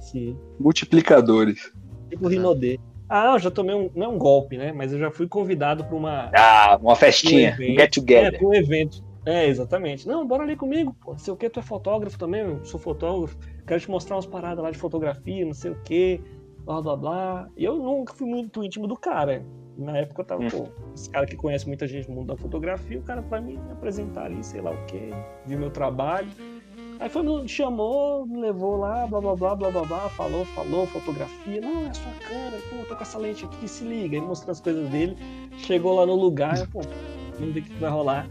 [0.00, 0.36] Sim.
[0.58, 1.72] Multiplicadores.
[2.08, 2.78] Tipo Rinodê.
[3.08, 3.90] Ah, eu já tomei um.
[3.94, 4.72] Não é um golpe, né?
[4.72, 6.30] Mas eu já fui convidado pra uma.
[6.34, 7.56] Ah, uma festinha.
[7.58, 7.74] Um.
[7.74, 8.38] Get É, together.
[8.38, 9.02] pra um evento.
[9.26, 10.06] É, exatamente.
[10.06, 11.12] Não, bora ali comigo, pô.
[11.12, 13.36] Não sei o que, tu é fotógrafo também, eu sou fotógrafo.
[13.66, 16.20] Quero te mostrar umas paradas lá de fotografia, não sei o que,
[16.68, 17.48] blá blá blá.
[17.56, 19.42] E eu nunca fui muito íntimo do cara.
[19.76, 20.48] Na época eu tava, Hum.
[20.50, 23.56] pô, esse cara que conhece muita gente no mundo da fotografia, o cara vai me
[23.70, 25.10] apresentar ali, sei lá o que,
[25.46, 26.28] viu meu trabalho.
[27.00, 30.84] Aí foi, me chamou, me levou lá, blá blá blá blá blá blá, falou, falou,
[30.88, 31.60] fotografia.
[31.60, 34.16] Não, é a sua câmera, pô, tô com essa lente aqui, se liga.
[34.16, 35.16] Aí mostrou as coisas dele.
[35.58, 36.80] Chegou lá no lugar, pô,
[37.38, 38.28] vamos ver o que vai rolar.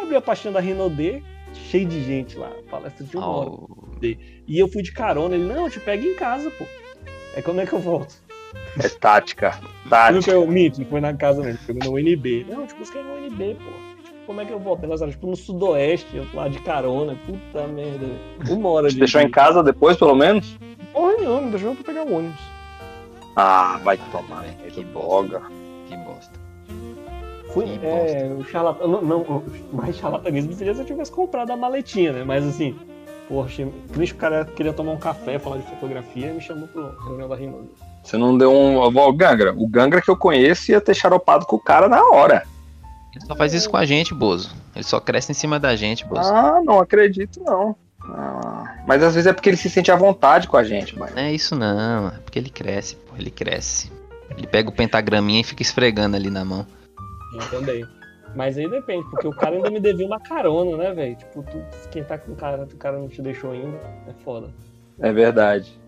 [0.00, 1.22] Abriu a pastinha da Rinodê,
[1.52, 3.50] cheio de gente lá, palestra de uma hora.
[3.50, 3.66] Ó,
[4.02, 6.64] E eu fui de carona, ele, não, eu te pego em casa, pô.
[7.36, 8.14] Aí como é que eu volto?
[8.78, 9.58] É tática.
[9.84, 10.22] Não Tática.
[10.22, 12.46] foi o Mito, não foi na casa mesmo, foi no UNB.
[12.48, 13.70] Não, eu te busquei no UNB, pô.
[14.02, 14.84] Tipo, como é que eu volto?
[14.84, 18.06] Elas eram, tipo, no sudoeste, eu lá de carona, puta merda.
[18.50, 18.98] Uma hora Te de.
[19.00, 20.58] deixou em casa depois, pelo menos?
[20.92, 22.40] Porra nenhuma, me deixou pra pegar o ônibus.
[23.36, 24.42] Ah, vai tomar.
[24.42, 25.42] velho, Que boga.
[25.88, 26.40] que bosta.
[27.52, 28.88] Fui, Que é, o charlatão.
[28.88, 32.24] Não, não, o mais charlatanismo seria se eu tivesse comprado a maletinha, né?
[32.24, 32.74] Mas assim,
[33.32, 36.94] poxa, triste o cara queria tomar um café, falar de fotografia e me chamou pro
[37.02, 37.60] reunião da Rima.
[38.04, 38.76] Você não deu um.
[38.76, 39.54] Ó, O Gangra.
[39.56, 42.46] O Gangra que eu conheço ia ter xaropado com o cara na hora.
[43.14, 44.54] Ele só faz isso com a gente, Bozo.
[44.74, 46.30] Ele só cresce em cima da gente, Bozo.
[46.30, 47.74] Ah, não acredito, não.
[48.04, 51.12] Ah, mas às vezes é porque ele se sente à vontade com a gente, mano.
[51.14, 53.90] Não é isso não, é porque ele cresce, pô, ele cresce.
[54.36, 56.66] Ele pega o pentagraminha e fica esfregando ali na mão.
[57.34, 57.86] Eu também.
[58.34, 61.16] Mas aí depende, porque o cara ainda me devia uma carona, né, velho?
[61.16, 63.76] Tipo, tu, quem tá com o cara, o cara não te deixou ainda,
[64.08, 64.48] é foda.
[65.00, 65.78] É verdade.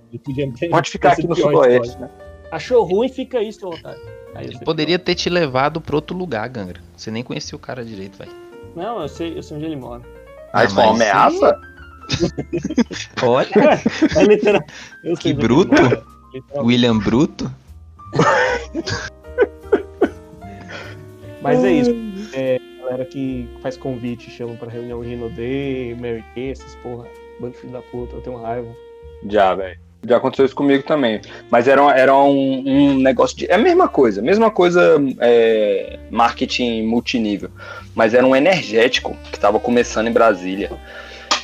[0.59, 2.09] Ter- Pode ficar aqui no sudoeste, né?
[2.53, 4.01] Achou ruim, fica aí, seu otário.
[4.35, 6.81] Aí Ele poderia ter te levado pra outro lugar, Gangra.
[6.97, 8.31] Você nem conhecia o cara direito, velho.
[8.77, 10.03] Não, eu sei, eu sei onde ele mora.
[10.53, 11.61] Aí Ah, isso foi uma ameaça?
[13.23, 13.49] Olha,
[14.17, 14.63] É literal.
[15.03, 15.73] Eu sei Que bruto.
[16.57, 17.51] William Bruto.
[21.41, 21.91] Mas é isso.
[22.37, 27.07] É, galera que faz convite, chama pra reunião Rino Day, Mary Kay, essas porra.
[27.40, 28.68] Bando filho da puta, eu tenho raiva.
[29.29, 29.79] Já, velho.
[30.07, 31.20] Já aconteceu isso comigo também.
[31.51, 33.51] Mas era, era um, um negócio de.
[33.51, 37.51] É a mesma coisa, mesma coisa é, marketing multinível.
[37.94, 40.70] Mas era um energético que tava começando em Brasília.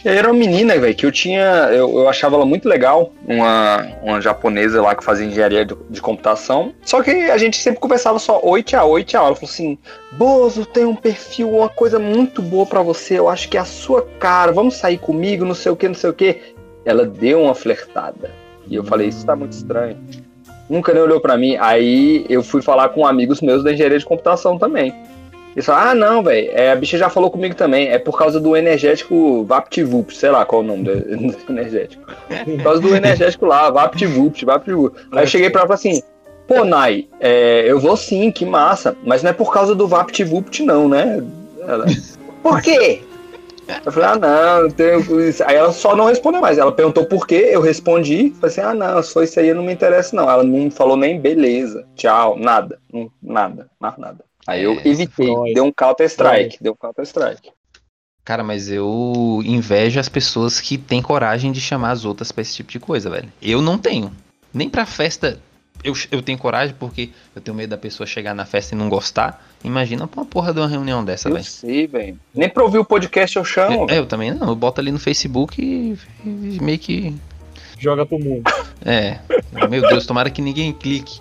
[0.05, 1.69] E aí era uma menina, velho, que eu tinha.
[1.71, 3.13] Eu, eu achava ela muito legal.
[3.27, 6.73] Uma, uma japonesa lá que fazia engenharia de, de computação.
[6.83, 9.27] Só que a gente sempre conversava só oi, tchau, oi, tchau.
[9.27, 9.79] Ela falou assim:
[10.13, 13.19] Bozo, tem um perfil, uma coisa muito boa pra você.
[13.19, 14.53] Eu acho que é a sua cara.
[14.53, 16.55] Vamos sair comigo, não sei o que, não sei o que.
[16.85, 18.31] Ela deu uma flertada.
[18.67, 19.99] E eu falei, isso tá muito estranho.
[20.69, 21.57] Nunca nem olhou pra mim.
[21.59, 24.95] Aí eu fui falar com amigos meus da engenharia de computação também.
[25.55, 27.89] Eles falaram, ah, não, velho, é, a bicha já falou comigo também.
[27.89, 30.93] É por causa do energético VaptVupt, sei lá qual é o nome do,
[31.51, 32.05] energético.
[32.45, 35.07] Por causa do energético lá, VaptVupt, VaptVupt.
[35.13, 36.03] Aí eu cheguei pra ela e falei assim,
[36.47, 38.97] pô, Nai, é, eu vou sim, que massa.
[39.05, 41.23] Mas não é por causa do VaptVupt não, né?
[41.67, 41.87] Ela,
[42.43, 43.03] por quê?
[43.85, 45.45] Eu falei, ah, não, não tenho isso.
[45.45, 46.59] Aí ela só não respondeu mais.
[46.59, 48.33] Ela perguntou por quê, eu respondi.
[48.41, 50.29] Falei assim, ah, não, for isso aí, não me interessa, não.
[50.29, 52.79] Ela não falou nem beleza, tchau, nada,
[53.23, 54.30] nada, mais nada.
[54.47, 55.55] Aí eu É, evitei, Freud.
[55.55, 57.51] deu um counter-strike, deu um counter-strike.
[58.25, 62.55] Cara, mas eu invejo as pessoas que têm coragem de chamar as outras pra esse
[62.55, 63.33] tipo de coisa, velho.
[63.43, 64.13] Eu não tenho.
[64.53, 65.41] Nem pra festa
[65.83, 68.89] eu, eu tenho coragem porque eu tenho medo da pessoa chegar na festa e não
[68.91, 69.43] gostar.
[69.65, 71.45] Imagina pra uma porra de uma reunião dessa, Eu velho.
[71.45, 72.19] sei, velho.
[72.35, 73.91] Nem pra ouvir o podcast eu chamo.
[73.91, 74.49] É, eu também não.
[74.49, 77.15] Eu boto ali no Facebook e, e meio que.
[77.79, 78.43] Joga pro mundo.
[78.85, 79.19] É.
[79.71, 81.19] Meu Deus, tomara que ninguém clique.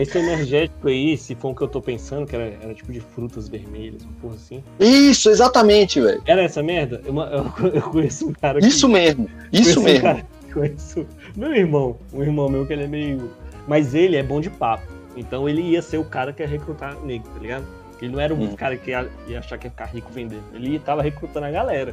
[0.00, 3.00] Esse energético aí, se for o que eu tô pensando, que era, era tipo de
[3.00, 4.62] frutas vermelhas, uma porra assim.
[4.78, 6.22] Isso, exatamente, velho.
[6.24, 7.02] Era essa merda?
[7.04, 8.66] Eu, eu, eu conheço um cara que.
[8.68, 10.02] Isso mesmo, isso conheço um mesmo.
[10.02, 13.30] cara- conheço meu irmão, um irmão meu que ele é meio.
[13.66, 14.86] Mas ele é bom de papo.
[15.16, 17.64] Então ele ia ser o cara que ia recrutar negro, tá ligado?
[18.00, 18.54] Ele não era um Hum.
[18.56, 20.44] cara que ia, ia achar que ia ficar rico vendendo.
[20.54, 21.92] Ele tava recrutando a galera.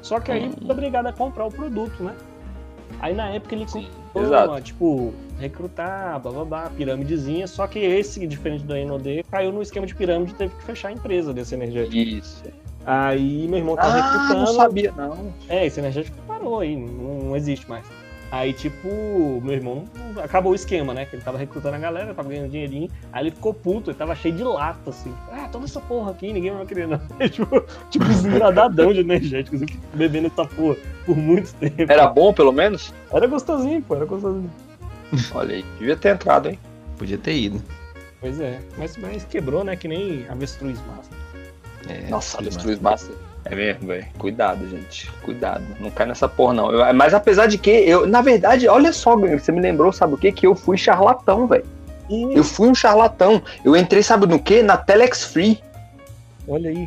[0.00, 0.70] Só que aí Hum.
[0.70, 2.14] obrigado a comprar o produto, né?
[3.00, 8.26] Aí na época ele Sim, começou tipo, recrutar, blá blá blá, pirâmidezinha, só que esse,
[8.26, 11.54] diferente do NOD, caiu no esquema de pirâmide e teve que fechar a empresa desse
[11.54, 11.96] energético.
[11.96, 12.42] Isso.
[12.86, 14.40] Aí meu irmão tava Ah, recrutando.
[14.40, 15.32] não sabia, não.
[15.48, 17.86] É, esse energético parou aí, não, não existe mais.
[18.34, 19.84] Aí, tipo, meu irmão
[20.20, 21.04] acabou o esquema, né?
[21.04, 22.90] Que ele tava recrutando a galera, tava ganhando dinheirinho.
[23.12, 25.14] Aí ele ficou puto, ele tava cheio de lata, assim.
[25.30, 26.98] Ah, toma essa porra aqui, ninguém vai querer, não.
[27.30, 28.04] tipo, tipo,
[28.92, 30.76] de energéticos, fiquei bebendo essa porra
[31.06, 31.84] por muito tempo.
[31.88, 32.92] Era bom, pelo menos?
[33.12, 34.50] Era gostosinho, pô, era gostosinho.
[35.32, 36.58] Olha aí, devia ter entrado, hein?
[36.98, 37.62] Podia ter ido.
[38.20, 39.76] Pois é, mas, mas quebrou, né?
[39.76, 41.10] Que nem avestruz massa.
[41.88, 43.12] É, Nossa, Avestruz Massa.
[43.44, 44.06] É mesmo, velho.
[44.18, 45.10] Cuidado, gente.
[45.22, 45.62] Cuidado.
[45.78, 46.70] Não cai nessa porra, não.
[46.70, 50.16] Eu- mas apesar de que, eu, na verdade, olha só, você me lembrou, sabe o
[50.16, 50.32] quê?
[50.32, 51.64] Que eu fui charlatão, velho.
[52.08, 53.42] E, Eu fui um charlatão.
[53.64, 54.62] Eu entrei, sabe no quê?
[54.62, 55.62] Na Telex Free.
[56.48, 56.86] olha aí.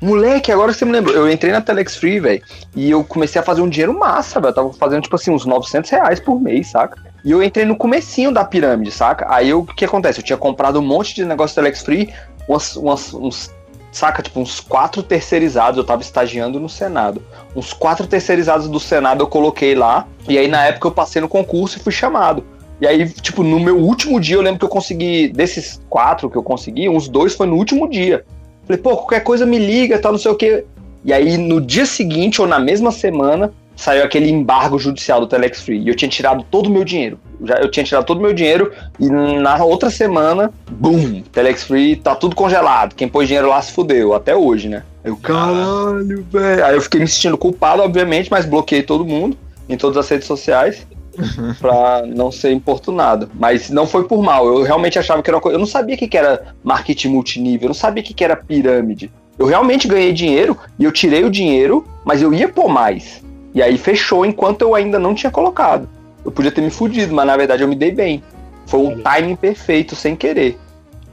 [0.00, 2.42] Moleque, agora você me lembrou, eu entrei na Telex Free, velho,
[2.74, 4.50] e eu comecei a fazer um dinheiro massa, velho.
[4.50, 6.96] Eu tava fazendo, tipo assim, uns 900 reais por mês, saca?
[7.24, 9.26] E eu entrei no comecinho da pirâmide, saca?
[9.28, 10.20] Aí o que acontece?
[10.20, 12.12] Eu tinha comprado um monte de negócio Telex Free,
[12.48, 13.50] umas, umas- uns,
[13.90, 14.22] saca?
[14.22, 17.22] Tipo, uns quatro terceirizados, eu tava estagiando no Senado.
[17.54, 21.28] Uns quatro terceirizados do Senado eu coloquei lá, e aí na época eu passei no
[21.28, 22.44] concurso e fui chamado.
[22.80, 26.36] E aí, tipo, no meu último dia, eu lembro que eu consegui, desses quatro que
[26.36, 28.24] eu consegui, uns dois foi no último dia.
[28.66, 30.64] Falei, pô, qualquer coisa me liga, tal, não sei o quê.
[31.04, 35.62] E aí, no dia seguinte, ou na mesma semana, saiu aquele embargo judicial do Telex
[35.62, 35.78] Free.
[35.78, 37.18] E eu tinha tirado todo o meu dinheiro.
[37.44, 41.94] Já, eu tinha tirado todo o meu dinheiro, e na outra semana, boom, Telex Free,
[41.94, 42.96] tá tudo congelado.
[42.96, 44.82] Quem pôs dinheiro lá se fudeu, até hoje, né?
[45.04, 46.64] Aí eu, caralho, velho.
[46.64, 50.26] Aí eu fiquei me sentindo culpado, obviamente, mas bloqueei todo mundo em todas as redes
[50.26, 50.84] sociais.
[51.60, 53.28] pra não ser importunado.
[53.34, 54.46] Mas não foi por mal.
[54.46, 55.56] Eu realmente achava que era uma coisa.
[55.56, 58.22] Eu não sabia o que, que era marketing multinível, eu não sabia o que, que
[58.22, 59.10] era pirâmide.
[59.36, 63.20] Eu realmente ganhei dinheiro e eu tirei o dinheiro, mas eu ia pôr mais.
[63.54, 65.88] E aí fechou enquanto eu ainda não tinha colocado.
[66.24, 68.22] Eu podia ter me fudido, mas na verdade eu me dei bem.
[68.66, 70.58] Foi um timing perfeito, sem querer.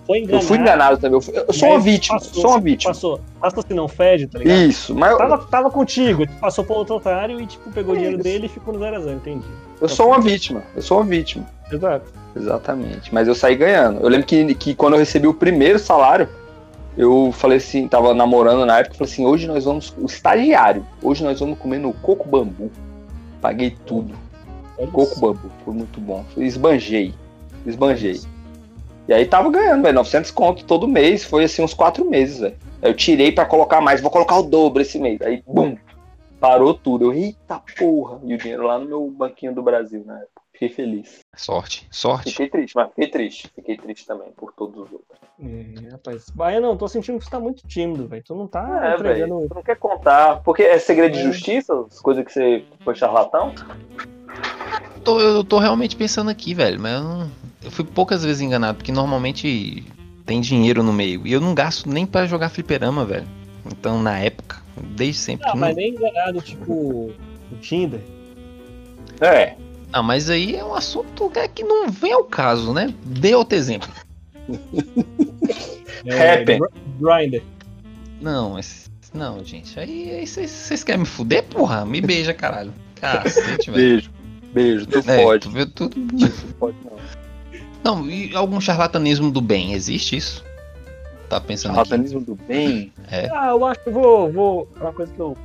[0.05, 0.45] Foi Eu enganado.
[0.45, 1.13] fui enganado também.
[1.17, 2.19] Eu, fui- eu sou uma vítima.
[2.19, 2.93] passou, sou uma vítima.
[2.93, 3.21] Passou.
[3.41, 4.57] Passa se não fede, tá ligado?
[4.59, 8.17] Isso, mas eu, Tava, tava contigo, passou pro outro otário e tipo, pegou o dinheiro
[8.21, 9.45] dele e ficou no 0 a 0 entendi.
[9.81, 10.61] eu sou uma vítima.
[10.75, 11.45] Eu sou uma vítima.
[11.71, 12.05] Exato.
[12.35, 13.11] Exatamente.
[13.13, 14.01] Mas eu saí ganhando.
[14.01, 16.27] Eu lembro que, que quando eu recebi o primeiro salário,
[16.97, 21.23] eu falei assim, tava namorando na época, falei assim, hoje nós vamos, o estagiário, hoje
[21.23, 22.71] nós vamos comer no Coco Bambu.
[23.41, 24.15] Paguei tudo.
[24.77, 25.19] Olha Coco.
[25.19, 26.23] Bambu, foi muito bom.
[26.37, 27.13] Esbanjei.
[27.65, 28.21] Esbanjei.
[29.07, 32.55] E aí tava ganhando, velho, 900 conto todo mês, foi assim uns quatro meses, velho.
[32.81, 35.21] Aí eu tirei pra colocar mais, vou colocar o dobro esse mês.
[35.21, 35.77] Aí, bum,
[36.39, 37.05] parou tudo.
[37.05, 38.19] Eu, eita porra.
[38.23, 40.23] E o dinheiro lá no meu banquinho do Brasil, né?
[40.55, 41.19] Fiquei feliz.
[41.35, 42.31] Sorte, sorte.
[42.31, 43.51] Fiquei triste, mas fiquei triste.
[43.53, 45.19] Fiquei triste também por todos os outros.
[45.43, 46.29] É, rapaz.
[46.29, 48.23] Bahia não, tô sentindo que você tá muito tímido, velho.
[48.25, 49.35] Tu não tá É, entregando.
[49.39, 49.49] velho.
[49.49, 50.41] Tu não quer contar.
[50.43, 51.23] Porque é segredo de É.
[51.23, 53.53] justiça, as coisas que você foi charlatão?
[55.03, 57.31] Tô- eu tô realmente pensando aqui, velho, mas eu, não-
[57.63, 59.83] eu fui poucas vezes enganado, porque normalmente
[60.25, 61.27] tem dinheiro no meio.
[61.27, 63.27] E eu não gasto nem pra jogar fliperama, velho.
[63.65, 64.61] Então, na época,
[64.95, 65.47] desde sempre.
[65.49, 66.71] Ah, não- mas nem enganado, tipo,
[67.51, 67.99] o Tinder.
[69.19, 69.55] É.
[69.93, 72.93] Ah, mas aí é um assunto que- que não vem ao caso, né?
[73.03, 73.89] Dê outro exemplo.
[76.09, 76.59] Happen.
[76.59, 76.67] Gr-
[76.99, 77.41] Grindr.
[78.21, 78.89] Não, mas.
[79.13, 79.79] Não, gente.
[79.79, 81.85] Aí vocês querem me fuder, porra?
[81.85, 82.73] Me beija, caralho.
[82.95, 83.75] Cacete, velho.
[83.75, 84.11] Beijo.
[84.53, 84.85] Beijo.
[84.87, 85.41] Tu É, pode.
[85.43, 85.95] tu viu tudo.
[85.95, 86.95] Tu pode não.
[87.83, 90.43] Não, e algum charlatanismo do bem, existe isso?
[91.29, 91.89] Tá pensando aqui.
[91.89, 92.91] Charlatanismo do bem.
[93.31, 94.31] Ah, eu acho que eu vou.
[94.31, 95.37] vou é uma coisa que eu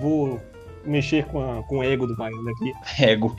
[0.00, 0.40] vou
[0.84, 2.72] mexer com, a, com o ego do Bahia aqui.
[3.02, 3.34] Ego.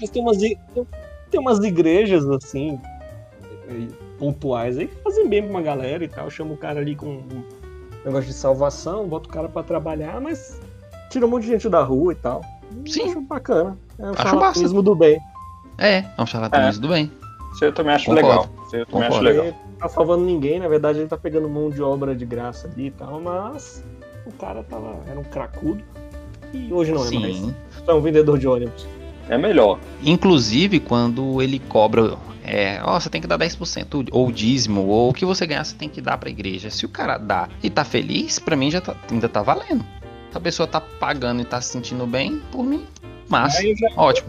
[0.00, 2.78] Mas tem umas, tem- umas igrejas assim,
[3.68, 3.86] eh,
[4.18, 6.30] pontuais aí, que fazem bem pra uma galera e tal.
[6.30, 7.44] Chama o cara ali com um
[8.04, 10.60] negócio de salvação, bota o cara pra trabalhar, mas
[11.10, 12.40] tira um monte de gente da rua e tal.
[12.86, 13.10] Sim.
[13.10, 13.78] Acho bacana.
[13.98, 15.18] É um Acho charlatanismo do bem.
[15.78, 17.10] É, é um charlatanismo do bem.
[17.54, 18.28] Isso eu também acho Concordo.
[18.28, 18.48] legal.
[18.66, 19.28] Isso eu também acho Concordo.
[19.28, 19.44] legal.
[19.46, 22.86] Ele tá salvando ninguém, na verdade ele tá pegando mão de obra de graça ali
[22.86, 23.84] e tal, mas
[24.26, 25.82] o cara tava, era um cracudo
[26.54, 27.36] e hoje não é mais.
[27.36, 27.54] Sim.
[27.86, 28.86] É um vendedor de ônibus.
[29.32, 29.78] É melhor.
[30.04, 35.14] Inclusive, quando ele cobra, é, ó, você tem que dar 10%, ou dízimo, ou o
[35.14, 36.68] que você ganhar, você tem que dar pra igreja.
[36.68, 39.82] Se o cara dá e tá feliz, pra mim já tá- ainda tá valendo.
[40.30, 42.84] Se a pessoa tá pagando e tá se sentindo bem, por mim,
[43.26, 44.28] massa, já, ótimo.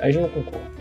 [0.00, 0.72] aí já não concordo.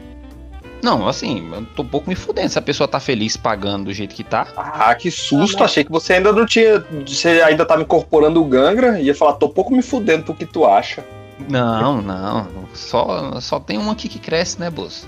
[0.82, 2.50] Não, assim, eu tô um pouco me fudendo.
[2.50, 5.62] Se a pessoa tá feliz pagando do jeito que tá, Ah, que susto.
[5.62, 5.66] Ah.
[5.66, 6.80] Achei que você ainda não tinha.
[7.06, 10.46] Você ainda tava incorporando o Gangra e ia falar, tô pouco me fudendo pro que
[10.46, 11.04] tu acha.
[11.50, 15.08] Não, não, só, só tem um aqui que cresce, né, Bozo?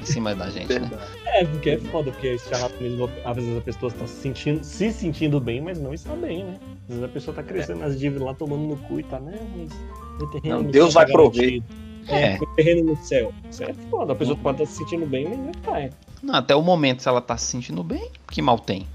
[0.00, 0.90] Em cima da gente, né?
[1.34, 4.92] É, porque é foda, porque esse charlatanismo, às vezes a pessoa está se sentindo, se
[4.92, 6.60] sentindo bem, mas não está bem, né?
[6.84, 9.36] Às vezes a pessoa tá crescendo nas dívidas lá, tomando no cu e tá, né?
[9.56, 11.60] Mas terreno Não, Deus vai tá prover.
[12.06, 12.38] É, É.
[12.54, 13.32] terreno no céu.
[13.50, 14.12] Isso é foda.
[14.12, 15.88] A pessoa pode estar se sentindo bem, mas não tá.
[16.22, 18.86] Não, até o momento, se ela tá se sentindo bem, que mal tem.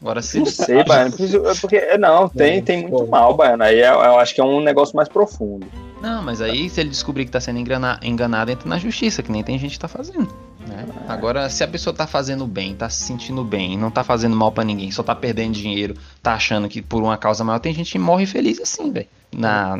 [0.00, 1.14] Agora se Não sei, Baiano.
[1.50, 3.62] é Porque, é, não, tem, tem muito mal, Baiano.
[3.62, 5.66] Aí é- eu acho que é um negócio mais profundo.
[6.04, 9.32] Não, mas aí se ele descobrir que tá sendo engana- enganado, entra na justiça, que
[9.32, 10.28] nem tem gente que tá fazendo.
[10.66, 10.86] né?
[11.08, 14.50] Agora, se a pessoa tá fazendo bem, tá se sentindo bem, não tá fazendo mal
[14.52, 17.92] pra ninguém, só tá perdendo dinheiro, tá achando que por uma causa maior, tem gente
[17.92, 19.06] que morre feliz assim, velho.
[19.34, 19.76] Na...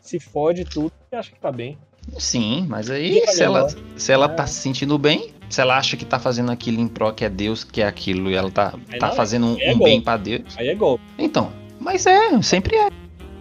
[0.00, 1.78] Se fode tudo e acha que tá bem.
[2.18, 3.66] Sim, mas aí se ela,
[3.96, 4.28] se ela É.
[4.28, 7.30] tá se sentindo bem, se ela acha que tá fazendo aquilo em pró, que é
[7.30, 9.16] Deus, que é aquilo, e ela tá, Aí tá não é.
[9.16, 11.02] fazendo um, é um bem pra Deus, Aí é golpe.
[11.18, 11.50] então.
[11.80, 12.88] Mas é, sempre é.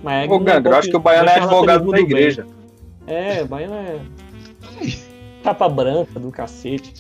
[0.04, 2.46] Mas é Ô, Gandra, eu acho que o Baiano é advogado da igreja.
[3.08, 4.00] É, o Baiano é.
[5.44, 6.94] Capa branca do cacete.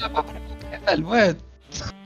[0.99, 1.35] Não é.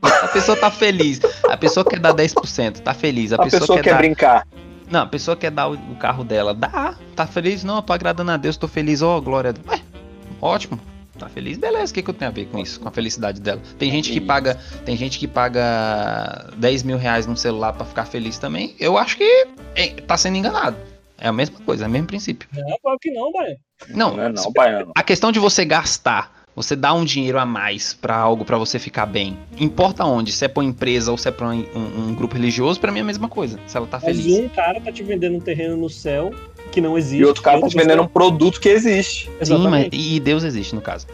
[0.02, 1.20] A pessoa tá feliz.
[1.50, 3.32] A pessoa quer dar 10%, tá feliz.
[3.32, 3.98] A, A pessoa quer dar...
[3.98, 4.48] brincar.
[4.90, 6.54] Não, a pessoa quer dar o, carro dela.
[6.54, 6.96] Dá.
[7.16, 7.64] Tá feliz?
[7.64, 9.02] Não, eu tô agradando a Deus, tô feliz.
[9.02, 9.68] Ó, glória a Deus.
[9.68, 9.82] Ué,
[10.42, 10.80] ótimo.
[11.18, 11.58] Tá feliz?
[11.58, 12.80] Beleza, o que, que eu tenho a ver com isso?
[12.80, 13.62] Com a felicidade dela.
[13.80, 14.28] Tem gente que Isso.
[14.28, 14.56] paga.
[14.86, 18.76] Tem gente que paga 10 mil reais num celular pra ficar feliz também.
[18.80, 20.78] Eu acho que é, tá sendo enganado.
[21.20, 22.48] É a mesma coisa, é o mesmo princípio.
[22.54, 23.58] Não, claro que não, Baiano.
[23.90, 24.92] Não, Não é não, Baiano.
[24.96, 28.78] a questão de você gastar, você dar um dinheiro a mais pra algo pra você
[28.78, 32.08] ficar bem, importa onde, se é pra uma empresa ou se é pra um, um-
[32.10, 33.60] um grupo religioso, pra mim é a mesma coisa.
[33.66, 34.38] Se ela tá Mas feliz.
[34.40, 36.32] um cara tá te vendendo um terreno no céu
[36.78, 37.22] que não existe.
[37.22, 39.30] E outro cara tá te vendendo um produto que existe.
[39.42, 41.08] Sim, mas, e Deus existe no caso.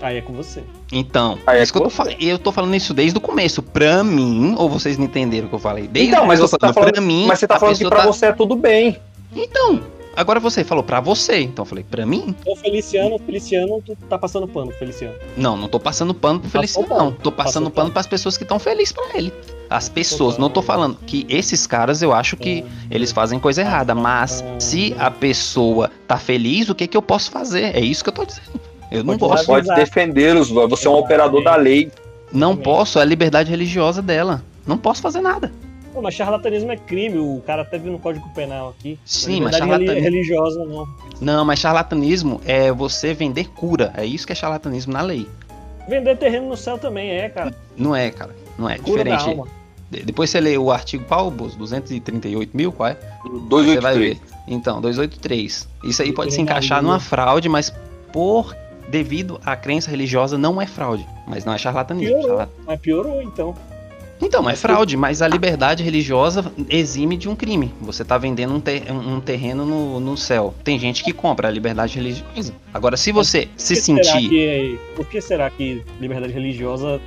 [0.00, 0.62] Aí é com você.
[0.90, 3.20] Então, Aí é isso que eu, tô com fal- eu tô falando isso desde o
[3.20, 3.62] começo.
[3.62, 5.86] Pra mim, ou vocês não entenderam o que eu falei?
[5.86, 8.06] Desde então, mas você tá falando, pra mim, mas você tá falando que pra tá-
[8.06, 8.96] você é tudo bem.
[9.36, 9.80] Então,
[10.16, 12.34] agora você falou pra você, então eu falei pra mim?
[12.46, 15.14] Ô, Feliciano, Feliciano, tu tá passando pano, Feliciano.
[15.36, 17.12] Não, não tô passando pano pro Passou Feliciano, não.
[17.12, 17.90] Tô passando Passou pano pano.
[17.92, 19.32] pras pessoas que estão felizes pra ele.
[19.72, 23.94] As pessoas, não tô falando que esses caras eu acho que eles fazem coisa errada,
[23.94, 27.74] mas se a pessoa tá feliz, o que que eu posso fazer?
[27.74, 28.60] É isso que eu tô dizendo.
[28.90, 31.90] Eu não Pode posso, Pode defendê-los, você é um operador da lei.
[32.30, 34.42] não posso, é a liberdade religiosa dela.
[34.66, 35.50] Não posso fazer nada.
[35.94, 38.98] Pô, mas charlatanismo é crime, o cara até viu no Código Penal aqui.
[39.04, 40.88] Sim, Não é mas charlatanismo- reli- religiosa, não.
[41.20, 43.92] Não, mas charlatanismo é você vender cura.
[43.96, 45.26] É isso que é charlatanismo na lei.
[45.88, 47.54] Vender terreno no céu também é, cara.
[47.76, 48.34] Não é, cara.
[48.58, 48.78] Não é.
[48.78, 49.40] Cura da Diferente.
[50.04, 51.56] Depois você lê o artigo qual, Bozo?
[51.58, 52.94] 238 mil, qual é?
[53.22, 53.28] Você
[53.80, 54.18] vai 283.
[54.18, 54.20] ver.
[54.48, 55.68] Então, 283.
[55.84, 57.72] Isso aí pode se encaixar numa fraude, mas
[58.12, 58.54] por
[58.88, 62.14] devido à crença religiosa não é fraude, mas não é charlatanismo.
[62.16, 62.28] Piorou.
[62.38, 63.54] Charla- Mas piorou, então.
[64.24, 67.72] Então, é fraude, mas a liberdade religiosa exime de um crime.
[67.80, 70.54] Você tá vendendo um, ter- um terreno no, no céu.
[70.62, 72.52] Tem gente que compra a liberdade religiosa.
[72.72, 74.28] Agora, se você se Por que será sentir.
[74.28, 77.00] que- por que será que liberdade religiosa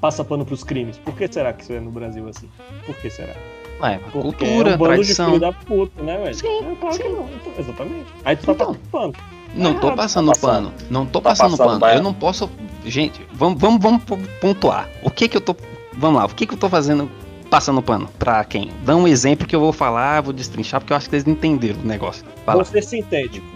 [0.00, 0.96] passa pano pros crimes?
[0.98, 2.48] Por que será que isso é no Brasil assim?
[2.86, 3.34] Por que será?
[3.80, 5.26] Ué, Porque cultura, é um bando tradição.
[5.26, 6.34] de filho da puta, né, velho?
[6.34, 7.08] Sim, É, claro que sim.
[7.12, 7.28] não.
[7.28, 8.06] Então, exatamente.
[8.24, 8.66] Aí tu tá Então.
[8.74, 9.12] passando pano.
[9.54, 10.70] Não tô Ah, passando tá passando.
[10.70, 10.74] pano.
[10.90, 11.94] Não tô Tá passando, passando, pano.
[11.94, 12.50] Eu não posso.
[12.84, 14.02] Gente, vamos, vamos, vamos
[14.40, 14.88] pontuar.
[15.02, 15.54] O que que eu tô.
[15.94, 17.10] Vamos lá, o que que eu tô fazendo
[17.50, 18.08] passando pano?
[18.18, 18.70] Pra quem?
[18.84, 21.32] Dá um exemplo que eu vou falar, vou destrinchar, porque eu acho que eles não
[21.32, 22.24] entenderam o negócio.
[22.46, 22.54] Lá.
[22.54, 23.46] Vou ser sintético.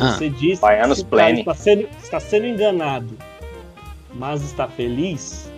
[0.00, 0.12] Ah.
[0.12, 1.40] Você disse Baianos que o cara plane.
[1.40, 3.16] está sendo, está sendo enganado,
[4.14, 5.50] mas está feliz.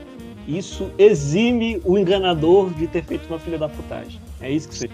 [0.46, 4.20] Isso exime o enganador de ter feito uma filha da putagem.
[4.40, 4.88] É isso que você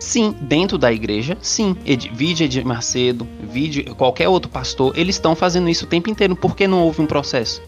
[0.00, 1.76] Sim, dentro da igreja, sim.
[1.84, 6.36] Ed, vide Edir Macedo, vide qualquer outro pastor, eles estão fazendo isso o tempo inteiro.
[6.36, 7.60] Por que não houve um processo?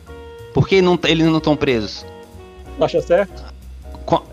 [0.54, 2.06] Por que não, eles não estão presos?
[2.80, 3.44] acha certo?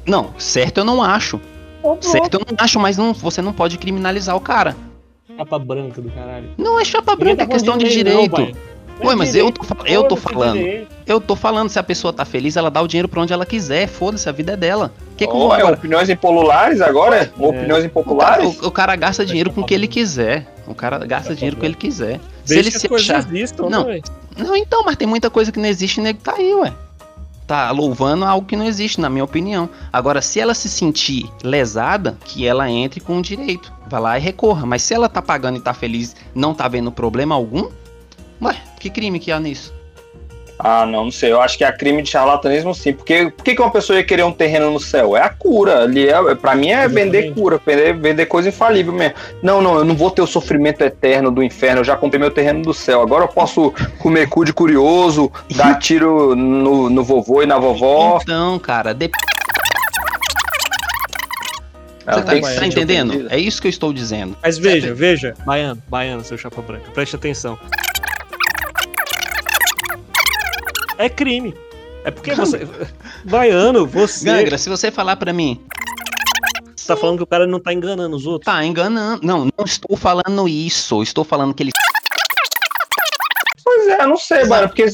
[0.05, 1.39] Não, certo eu não acho.
[1.81, 2.05] Pronto.
[2.05, 4.75] Certo eu não acho, mas não, você não pode criminalizar o cara.
[5.35, 6.49] Capa branca do caralho.
[6.57, 8.39] Não é chapa branca, é tá questão falando de não, direito.
[8.41, 8.66] Não
[9.03, 10.59] Ué, é mas eu tô, eu tô falando.
[11.05, 13.45] Eu tô falando, se a pessoa tá feliz, ela dá o dinheiro pra onde ela
[13.45, 13.87] quiser.
[13.87, 14.91] Foda-se, a vida é dela.
[15.15, 17.31] Que que Oh, é opiniões impopulares agora?
[17.37, 18.59] Opiniões O cara, impopulares?
[18.61, 20.53] o- o cara gasta dinheiro com o que ele quiser.
[20.67, 22.19] O cara gasta dinheiro com o que ele quiser.
[22.43, 23.19] Se Desde ele se achar.
[23.19, 23.85] existam, Não.
[23.85, 24.01] né?
[24.35, 26.73] Não, então, mas tem muita coisa que não existe e nego tá aí, ué.
[27.47, 29.69] Tá louvando algo que não existe, na minha opinião.
[29.91, 33.71] Agora, se ela se sentir lesada, que ela entre com o direito.
[33.87, 34.65] Vai lá e recorra.
[34.65, 37.69] Mas se ela tá pagando e tá feliz, não tá vendo problema algum,
[38.41, 39.75] ué, que crime que há nisso?
[40.59, 41.31] Ah, não, não sei.
[41.31, 42.91] Eu acho que é crime de charlatanismo sim.
[42.91, 45.15] Porque por que uma pessoa ia querer um terreno no céu?
[45.15, 45.83] É a cura.
[45.83, 49.13] Ali é, pra mim é vender cura, vender, vender coisa infalível mesmo.
[49.43, 51.81] Não, não, eu não vou ter o sofrimento eterno do inferno.
[51.81, 53.03] Eu já comprei meu terreno do céu.
[53.03, 58.17] Agora eu posso comer cu de curioso, dar tiro no, no vovô e na vovó.
[58.23, 59.11] Então, cara, de-
[62.07, 63.27] Ela você tá, que tá se sentir entendendo?
[63.29, 64.35] É isso que eu estou dizendo.
[64.41, 65.35] Mas veja, veja.
[65.45, 66.89] Baiano, baiano, seu chapa branca.
[66.95, 67.59] Preste atenção.
[70.97, 71.53] É crime.
[72.03, 72.67] É porque você.
[73.25, 74.25] Baiano, você.
[74.25, 75.59] Gangra, se você falar pra mim.
[76.75, 78.45] Você tá falando que o cara não tá enganando os outros.
[78.45, 79.25] Tá enganando.
[79.25, 81.01] Não, não estou falando isso.
[81.03, 81.71] Estou falando que ele.
[83.63, 84.85] Pois é, não sei, mano, porque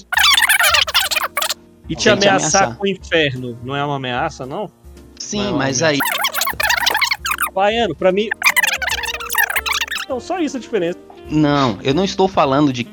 [1.89, 2.78] E te ameaçar ameaçar.
[2.78, 4.72] com o inferno não é uma ameaça, não?
[5.20, 5.89] Sim, Não, mas não.
[5.89, 5.99] aí.
[7.54, 8.28] Baiano, pra mim.
[10.04, 10.97] Então, só isso a diferença.
[11.30, 12.88] Não, eu não estou falando de.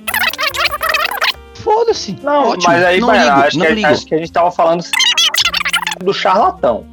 [1.63, 2.17] Foda-se.
[2.23, 3.87] Não, Ótimo, mas aí, não Baiano, ligo, acho, não que, ligo.
[3.89, 4.83] acho que a gente tava falando
[6.03, 6.85] do charlatão.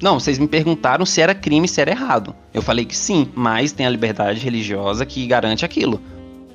[0.00, 2.34] Não, vocês me perguntaram se era crime, se era errado.
[2.54, 6.00] Eu falei que sim, mas tem a liberdade religiosa que garante aquilo.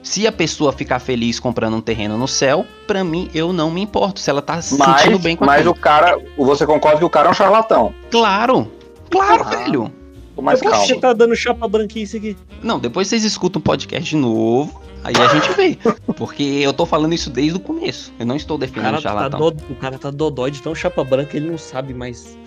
[0.01, 3.81] Se a pessoa ficar feliz comprando um terreno no céu, pra mim eu não me
[3.81, 5.71] importo se ela tá se sentindo Mas, bem com mas aquilo.
[5.71, 7.93] o cara, você concorda que o cara é um charlatão.
[8.11, 8.69] Claro,
[9.09, 9.49] claro, Ah.
[9.49, 9.91] velho.
[10.35, 10.87] Tô mais Por que calmo.
[10.87, 12.35] você tá dando chapa branquice aqui?
[12.61, 15.77] Não, depois vocês escutam o podcast de novo, aí a gente vê.
[16.15, 18.13] Porque eu tô falando isso desde o começo.
[18.19, 19.39] Eu não estou O defendendo o tá charlatão.
[19.39, 22.37] dó, o cara tá dodói de tão chapa branca, ele não sabe mais.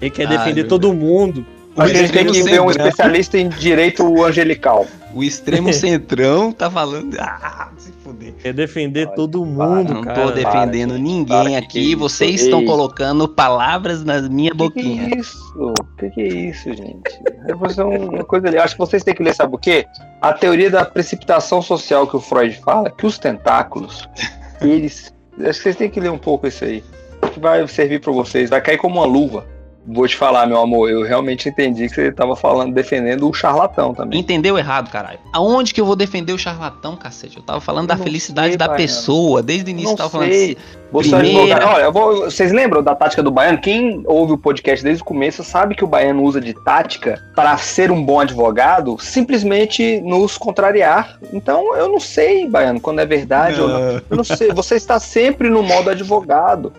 [0.00, 1.44] Ele quer Ai, defender todo mundo.
[1.76, 4.86] A gente tem que ver um especialista em direito angelical.
[5.14, 7.16] O extremo centrão tá falando.
[7.18, 8.32] Ah, se fuder.
[8.34, 10.22] Quer defender Olha, todo para, mundo, Não cara.
[10.22, 11.78] tô defendendo gente, ninguém para, que que aqui.
[11.78, 11.98] é isso?
[11.98, 15.08] Vocês estão colocando palavras na minha Que boquinha.
[15.08, 15.74] que é isso?
[15.98, 17.20] Que que é isso, gente?
[17.46, 18.58] É você uma coisa ali.
[18.58, 19.86] Acho que vocês têm que ler, sabe o quê?
[20.20, 24.08] A teoria da precipitação social que o Freud fala, que os tentáculos,
[24.60, 25.12] eles.
[25.38, 26.84] Acho que vocês têm que ler um pouco isso aí.
[27.32, 28.50] Que vai servir pra vocês.
[28.50, 29.46] Vai cair como uma luva.
[29.86, 33.94] Vou te falar, meu amor, eu realmente entendi que você tava falando, defendendo o charlatão
[33.94, 34.20] também.
[34.20, 35.18] Entendeu errado, caralho.
[35.32, 37.38] Aonde que eu vou defender o charlatão, cacete?
[37.38, 38.76] Eu tava falando da Não felicidade sei, da Baiano.
[38.82, 39.42] pessoa.
[39.42, 40.52] Desde o início Não eu tava falando sei.
[40.52, 41.10] assim.
[41.10, 41.66] Primeira-.
[41.68, 43.58] Olha, eu vou- vocês lembram da tática do baiano?
[43.58, 47.56] Quem ouve o podcast desde o começo sabe que o baiano usa de tática para
[47.56, 51.18] ser um bom advogado, simplesmente nos contrariar.
[51.32, 53.80] Então eu não sei, baiano, quando é verdade ou não.
[54.10, 54.52] Eu não sei.
[54.52, 56.72] Você está sempre no modo advogado.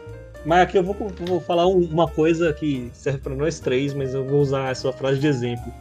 [0.45, 0.95] Mas aqui eu vou,
[1.27, 4.91] vou falar um- uma coisa que serve pra nós três, mas eu vou usar essa
[4.91, 5.71] frase de exemplo.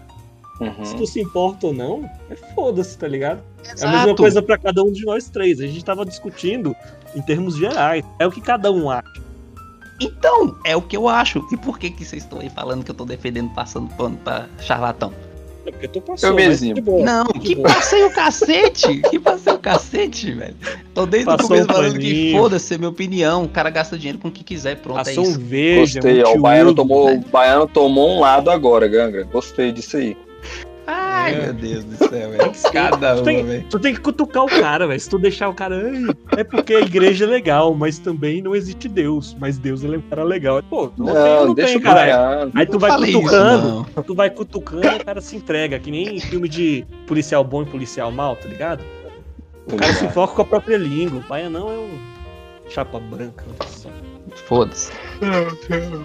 [0.59, 0.97] Se Uhum.
[0.99, 3.41] tu se importa ou não, é foda-se, tá ligado?
[3.65, 3.97] É a Exato.
[3.97, 5.59] mesma coisa pra cada um de nós três.
[5.59, 6.77] A gente tava discutindo
[7.17, 8.05] em termos gerais.
[8.19, 9.23] É o que cada um acha.
[9.99, 11.47] Então, é o que eu acho.
[11.51, 14.47] E por que que vocês estão aí falando que eu tô defendendo passando pano pra
[14.59, 15.13] charlatão?
[15.71, 16.31] É porque tu passou.
[16.39, 17.69] Eu de boa, Não, de que boa.
[17.69, 19.01] passei o cacete!
[19.09, 20.57] Que passei o cacete, velho.
[20.93, 23.45] Tô desde o Passou começo um falando que foda-se, é minha opinião.
[23.45, 25.41] O cara gasta dinheiro com o que quiser, pronto, Passou é um isso.
[25.41, 26.35] veja, Gostei, um ó.
[26.35, 27.23] O baiano tomou, né?
[27.25, 29.23] o baiano tomou um lado agora, Ganga.
[29.25, 30.17] Gostei disso aí.
[30.93, 31.43] Ai, É.
[31.45, 32.53] meu Deus do céu, velho.
[32.73, 33.67] Cada Tu uma, tem, velho.
[33.71, 34.99] tu tem que cutucar o cara, velho.
[34.99, 35.77] Se tu deixar o cara.
[35.77, 36.05] "Ai,
[36.41, 39.37] É porque a igreja é legal, mas também não existe Deus.
[39.39, 40.61] Mas Deus ele é um cara legal.
[40.69, 42.53] Pô, não, tem, não deixa tem, baiano.
[42.55, 44.03] Aí tu Não vai isso, cutucando, não.
[44.03, 45.79] tu vai cutucando e o cara se entrega.
[45.79, 48.83] Que nem filme de policial bom e policial mal, tá ligado?
[49.73, 51.21] O cara se foca com a própria língua.
[51.25, 51.99] O Baianão é um
[52.69, 53.45] chapa branca.
[53.61, 53.89] nossa.
[54.47, 54.91] Foda-se.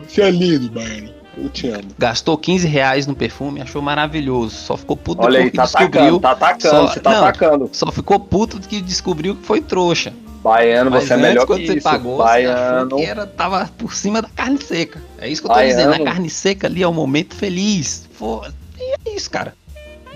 [0.07, 1.09] Você é lindo, baiano.
[1.37, 1.83] Eu te amo.
[1.97, 4.55] Gastou 15 reais no perfume, achou maravilhoso.
[4.55, 5.89] Só ficou puto Olha aí, tá descobriu.
[6.17, 7.19] atacando, tá atacando, Só- você tá não.
[7.25, 7.69] atacando.
[7.73, 10.13] Só ficou puto que descobriu que foi trouxa.
[10.43, 11.83] Baiano, Mas você é antes, melhor quando que você isso.
[11.83, 12.95] pagou, você achou Baiano.
[12.97, 15.01] que era, tava por cima da carne seca.
[15.17, 15.75] É isso que eu tô Baiano.
[15.91, 16.01] dizendo.
[16.01, 18.07] A carne seca ali é o momento feliz.
[18.13, 18.53] Foda.
[18.79, 19.55] E é isso, cara.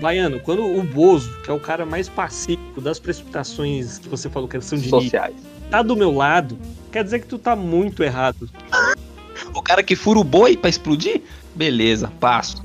[0.00, 4.48] Baiano, quando o Bozo, que é o cara mais pacífico das precipitações que você falou
[4.48, 5.34] que são de nível, sociais.
[5.70, 6.56] tá do meu lado,
[6.90, 8.48] quer dizer que tu tá muito errado.
[9.54, 11.22] O cara que fura o boi pra explodir?
[11.54, 12.62] Beleza, passo.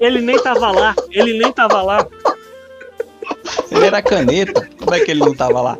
[0.00, 2.06] Ele nem tava lá, ele nem tava lá.
[3.70, 4.68] Ele era caneta.
[4.78, 5.78] Como é que ele não tava lá?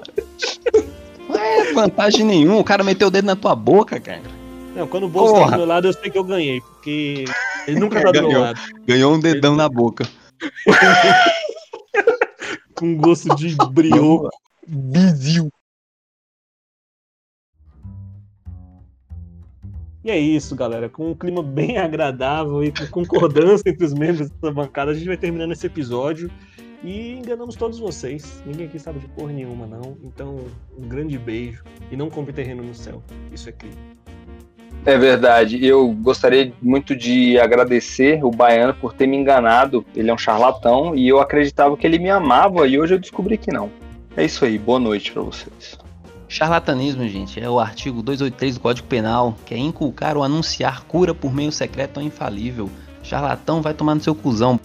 [1.29, 2.59] Não é vantagem nenhuma.
[2.59, 4.23] O cara meteu o dedo na tua boca, cara.
[4.75, 7.25] Não, quando o Bozo tá do meu lado, eu sei que eu ganhei, porque
[7.67, 8.61] ele nunca tá do meu lado.
[8.87, 10.05] Ganhou um dedão na boca.
[12.75, 14.31] Com gosto de brioco.
[14.67, 15.49] Bizil.
[20.05, 20.89] E é isso, galera.
[20.89, 25.07] Com um clima bem agradável e com concordância entre os membros dessa bancada, a gente
[25.07, 26.31] vai terminando esse episódio.
[26.83, 28.43] E enganamos todos vocês.
[28.45, 29.97] Ninguém aqui sabe de porra nenhuma, não.
[30.05, 30.37] Então,
[30.79, 31.65] um grande beijo.
[31.91, 33.03] E não compre terreno no céu.
[33.33, 33.75] Isso é crime.
[34.85, 35.65] É verdade.
[35.65, 39.87] Eu gostaria muito de agradecer o Baiano por ter me enganado.
[39.97, 43.39] Ele é um charlatão e eu acreditava que ele me amava e hoje eu descobri
[43.39, 43.71] que não.
[44.15, 44.59] É isso aí.
[44.59, 45.79] Boa noite pra vocês.
[46.35, 51.15] Charlatanismo, gente, é o artigo 283 do Código Penal, que é inculcar ou anunciar cura
[51.15, 52.69] por meio secreto ou infalível.
[53.05, 54.59] Charlatão vai tomar no seu cuzão.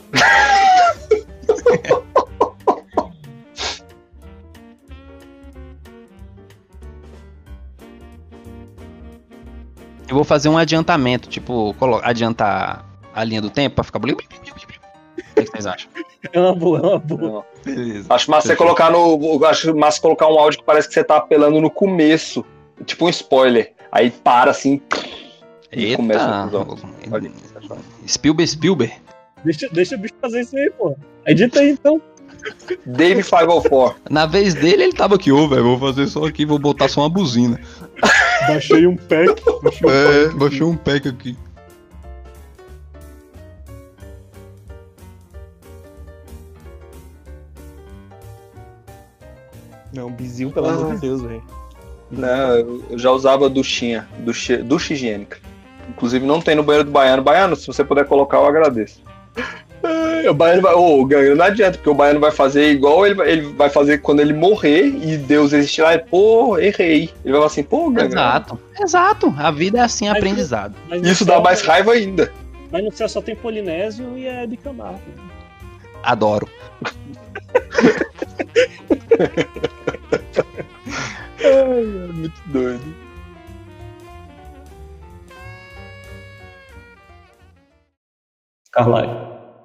[10.08, 14.00] Eu vou fazer um adiantamento, tipo, adiantar a linha do tempo pra ficar.
[14.00, 15.88] O que vocês acham?
[16.34, 17.46] É uma boa, é uma boa.
[17.76, 18.06] Beleza.
[18.10, 19.46] Acho massa você colocar no.
[19.46, 22.46] Acho massa colocar um áudio que parece que você tá apelando no começo.
[22.86, 23.74] Tipo um spoiler.
[23.92, 24.82] Aí para assim.
[25.72, 26.78] E Eita, começa a confusão.
[27.12, 27.32] Olha,
[28.08, 28.94] Spielberg, Spielberg.
[29.44, 30.96] Deixa, deixa o bicho fazer isso aí, pô.
[31.26, 32.02] Edita aí então.
[32.86, 33.96] Dave 504.
[34.10, 37.02] Na vez dele, ele tava aqui, ô, velho, vou fazer só aqui, vou botar só
[37.02, 37.60] uma buzina.
[38.48, 39.42] Baixei um pack.
[39.62, 40.36] Baixei um É, pack.
[40.38, 41.38] baixou um pack aqui.
[49.94, 51.44] Não, bizil, pelo amor de Deus, velho.
[52.12, 55.38] Não, eu já usava duchinha, ducha, ducha higiênica.
[55.90, 57.22] Inclusive não tem no banheiro do baiano.
[57.24, 59.02] Baiano, se você puder colocar, eu agradeço.
[60.30, 60.74] O baiano vai.
[60.74, 64.00] Ô, Gangue, não adianta, porque o baiano vai fazer igual ele, vai- ele vai fazer
[64.00, 65.96] quando ele morrer e Deus existir lá.
[65.96, 67.04] e, Pô, errei.
[67.24, 68.14] Ele vai falar assim, pô, Gangue.
[68.14, 69.34] Exato, exato.
[69.38, 70.76] A vida é assim, Mas- aprendizado.
[70.90, 72.32] Mas Isso dá mais raiva ainda.
[72.72, 75.00] Mas no céu só tem Polinésio e é Bicamargo.
[76.04, 76.48] Adoro.
[81.42, 82.96] Ai, é muito doido.
[88.72, 89.39] Carlyle.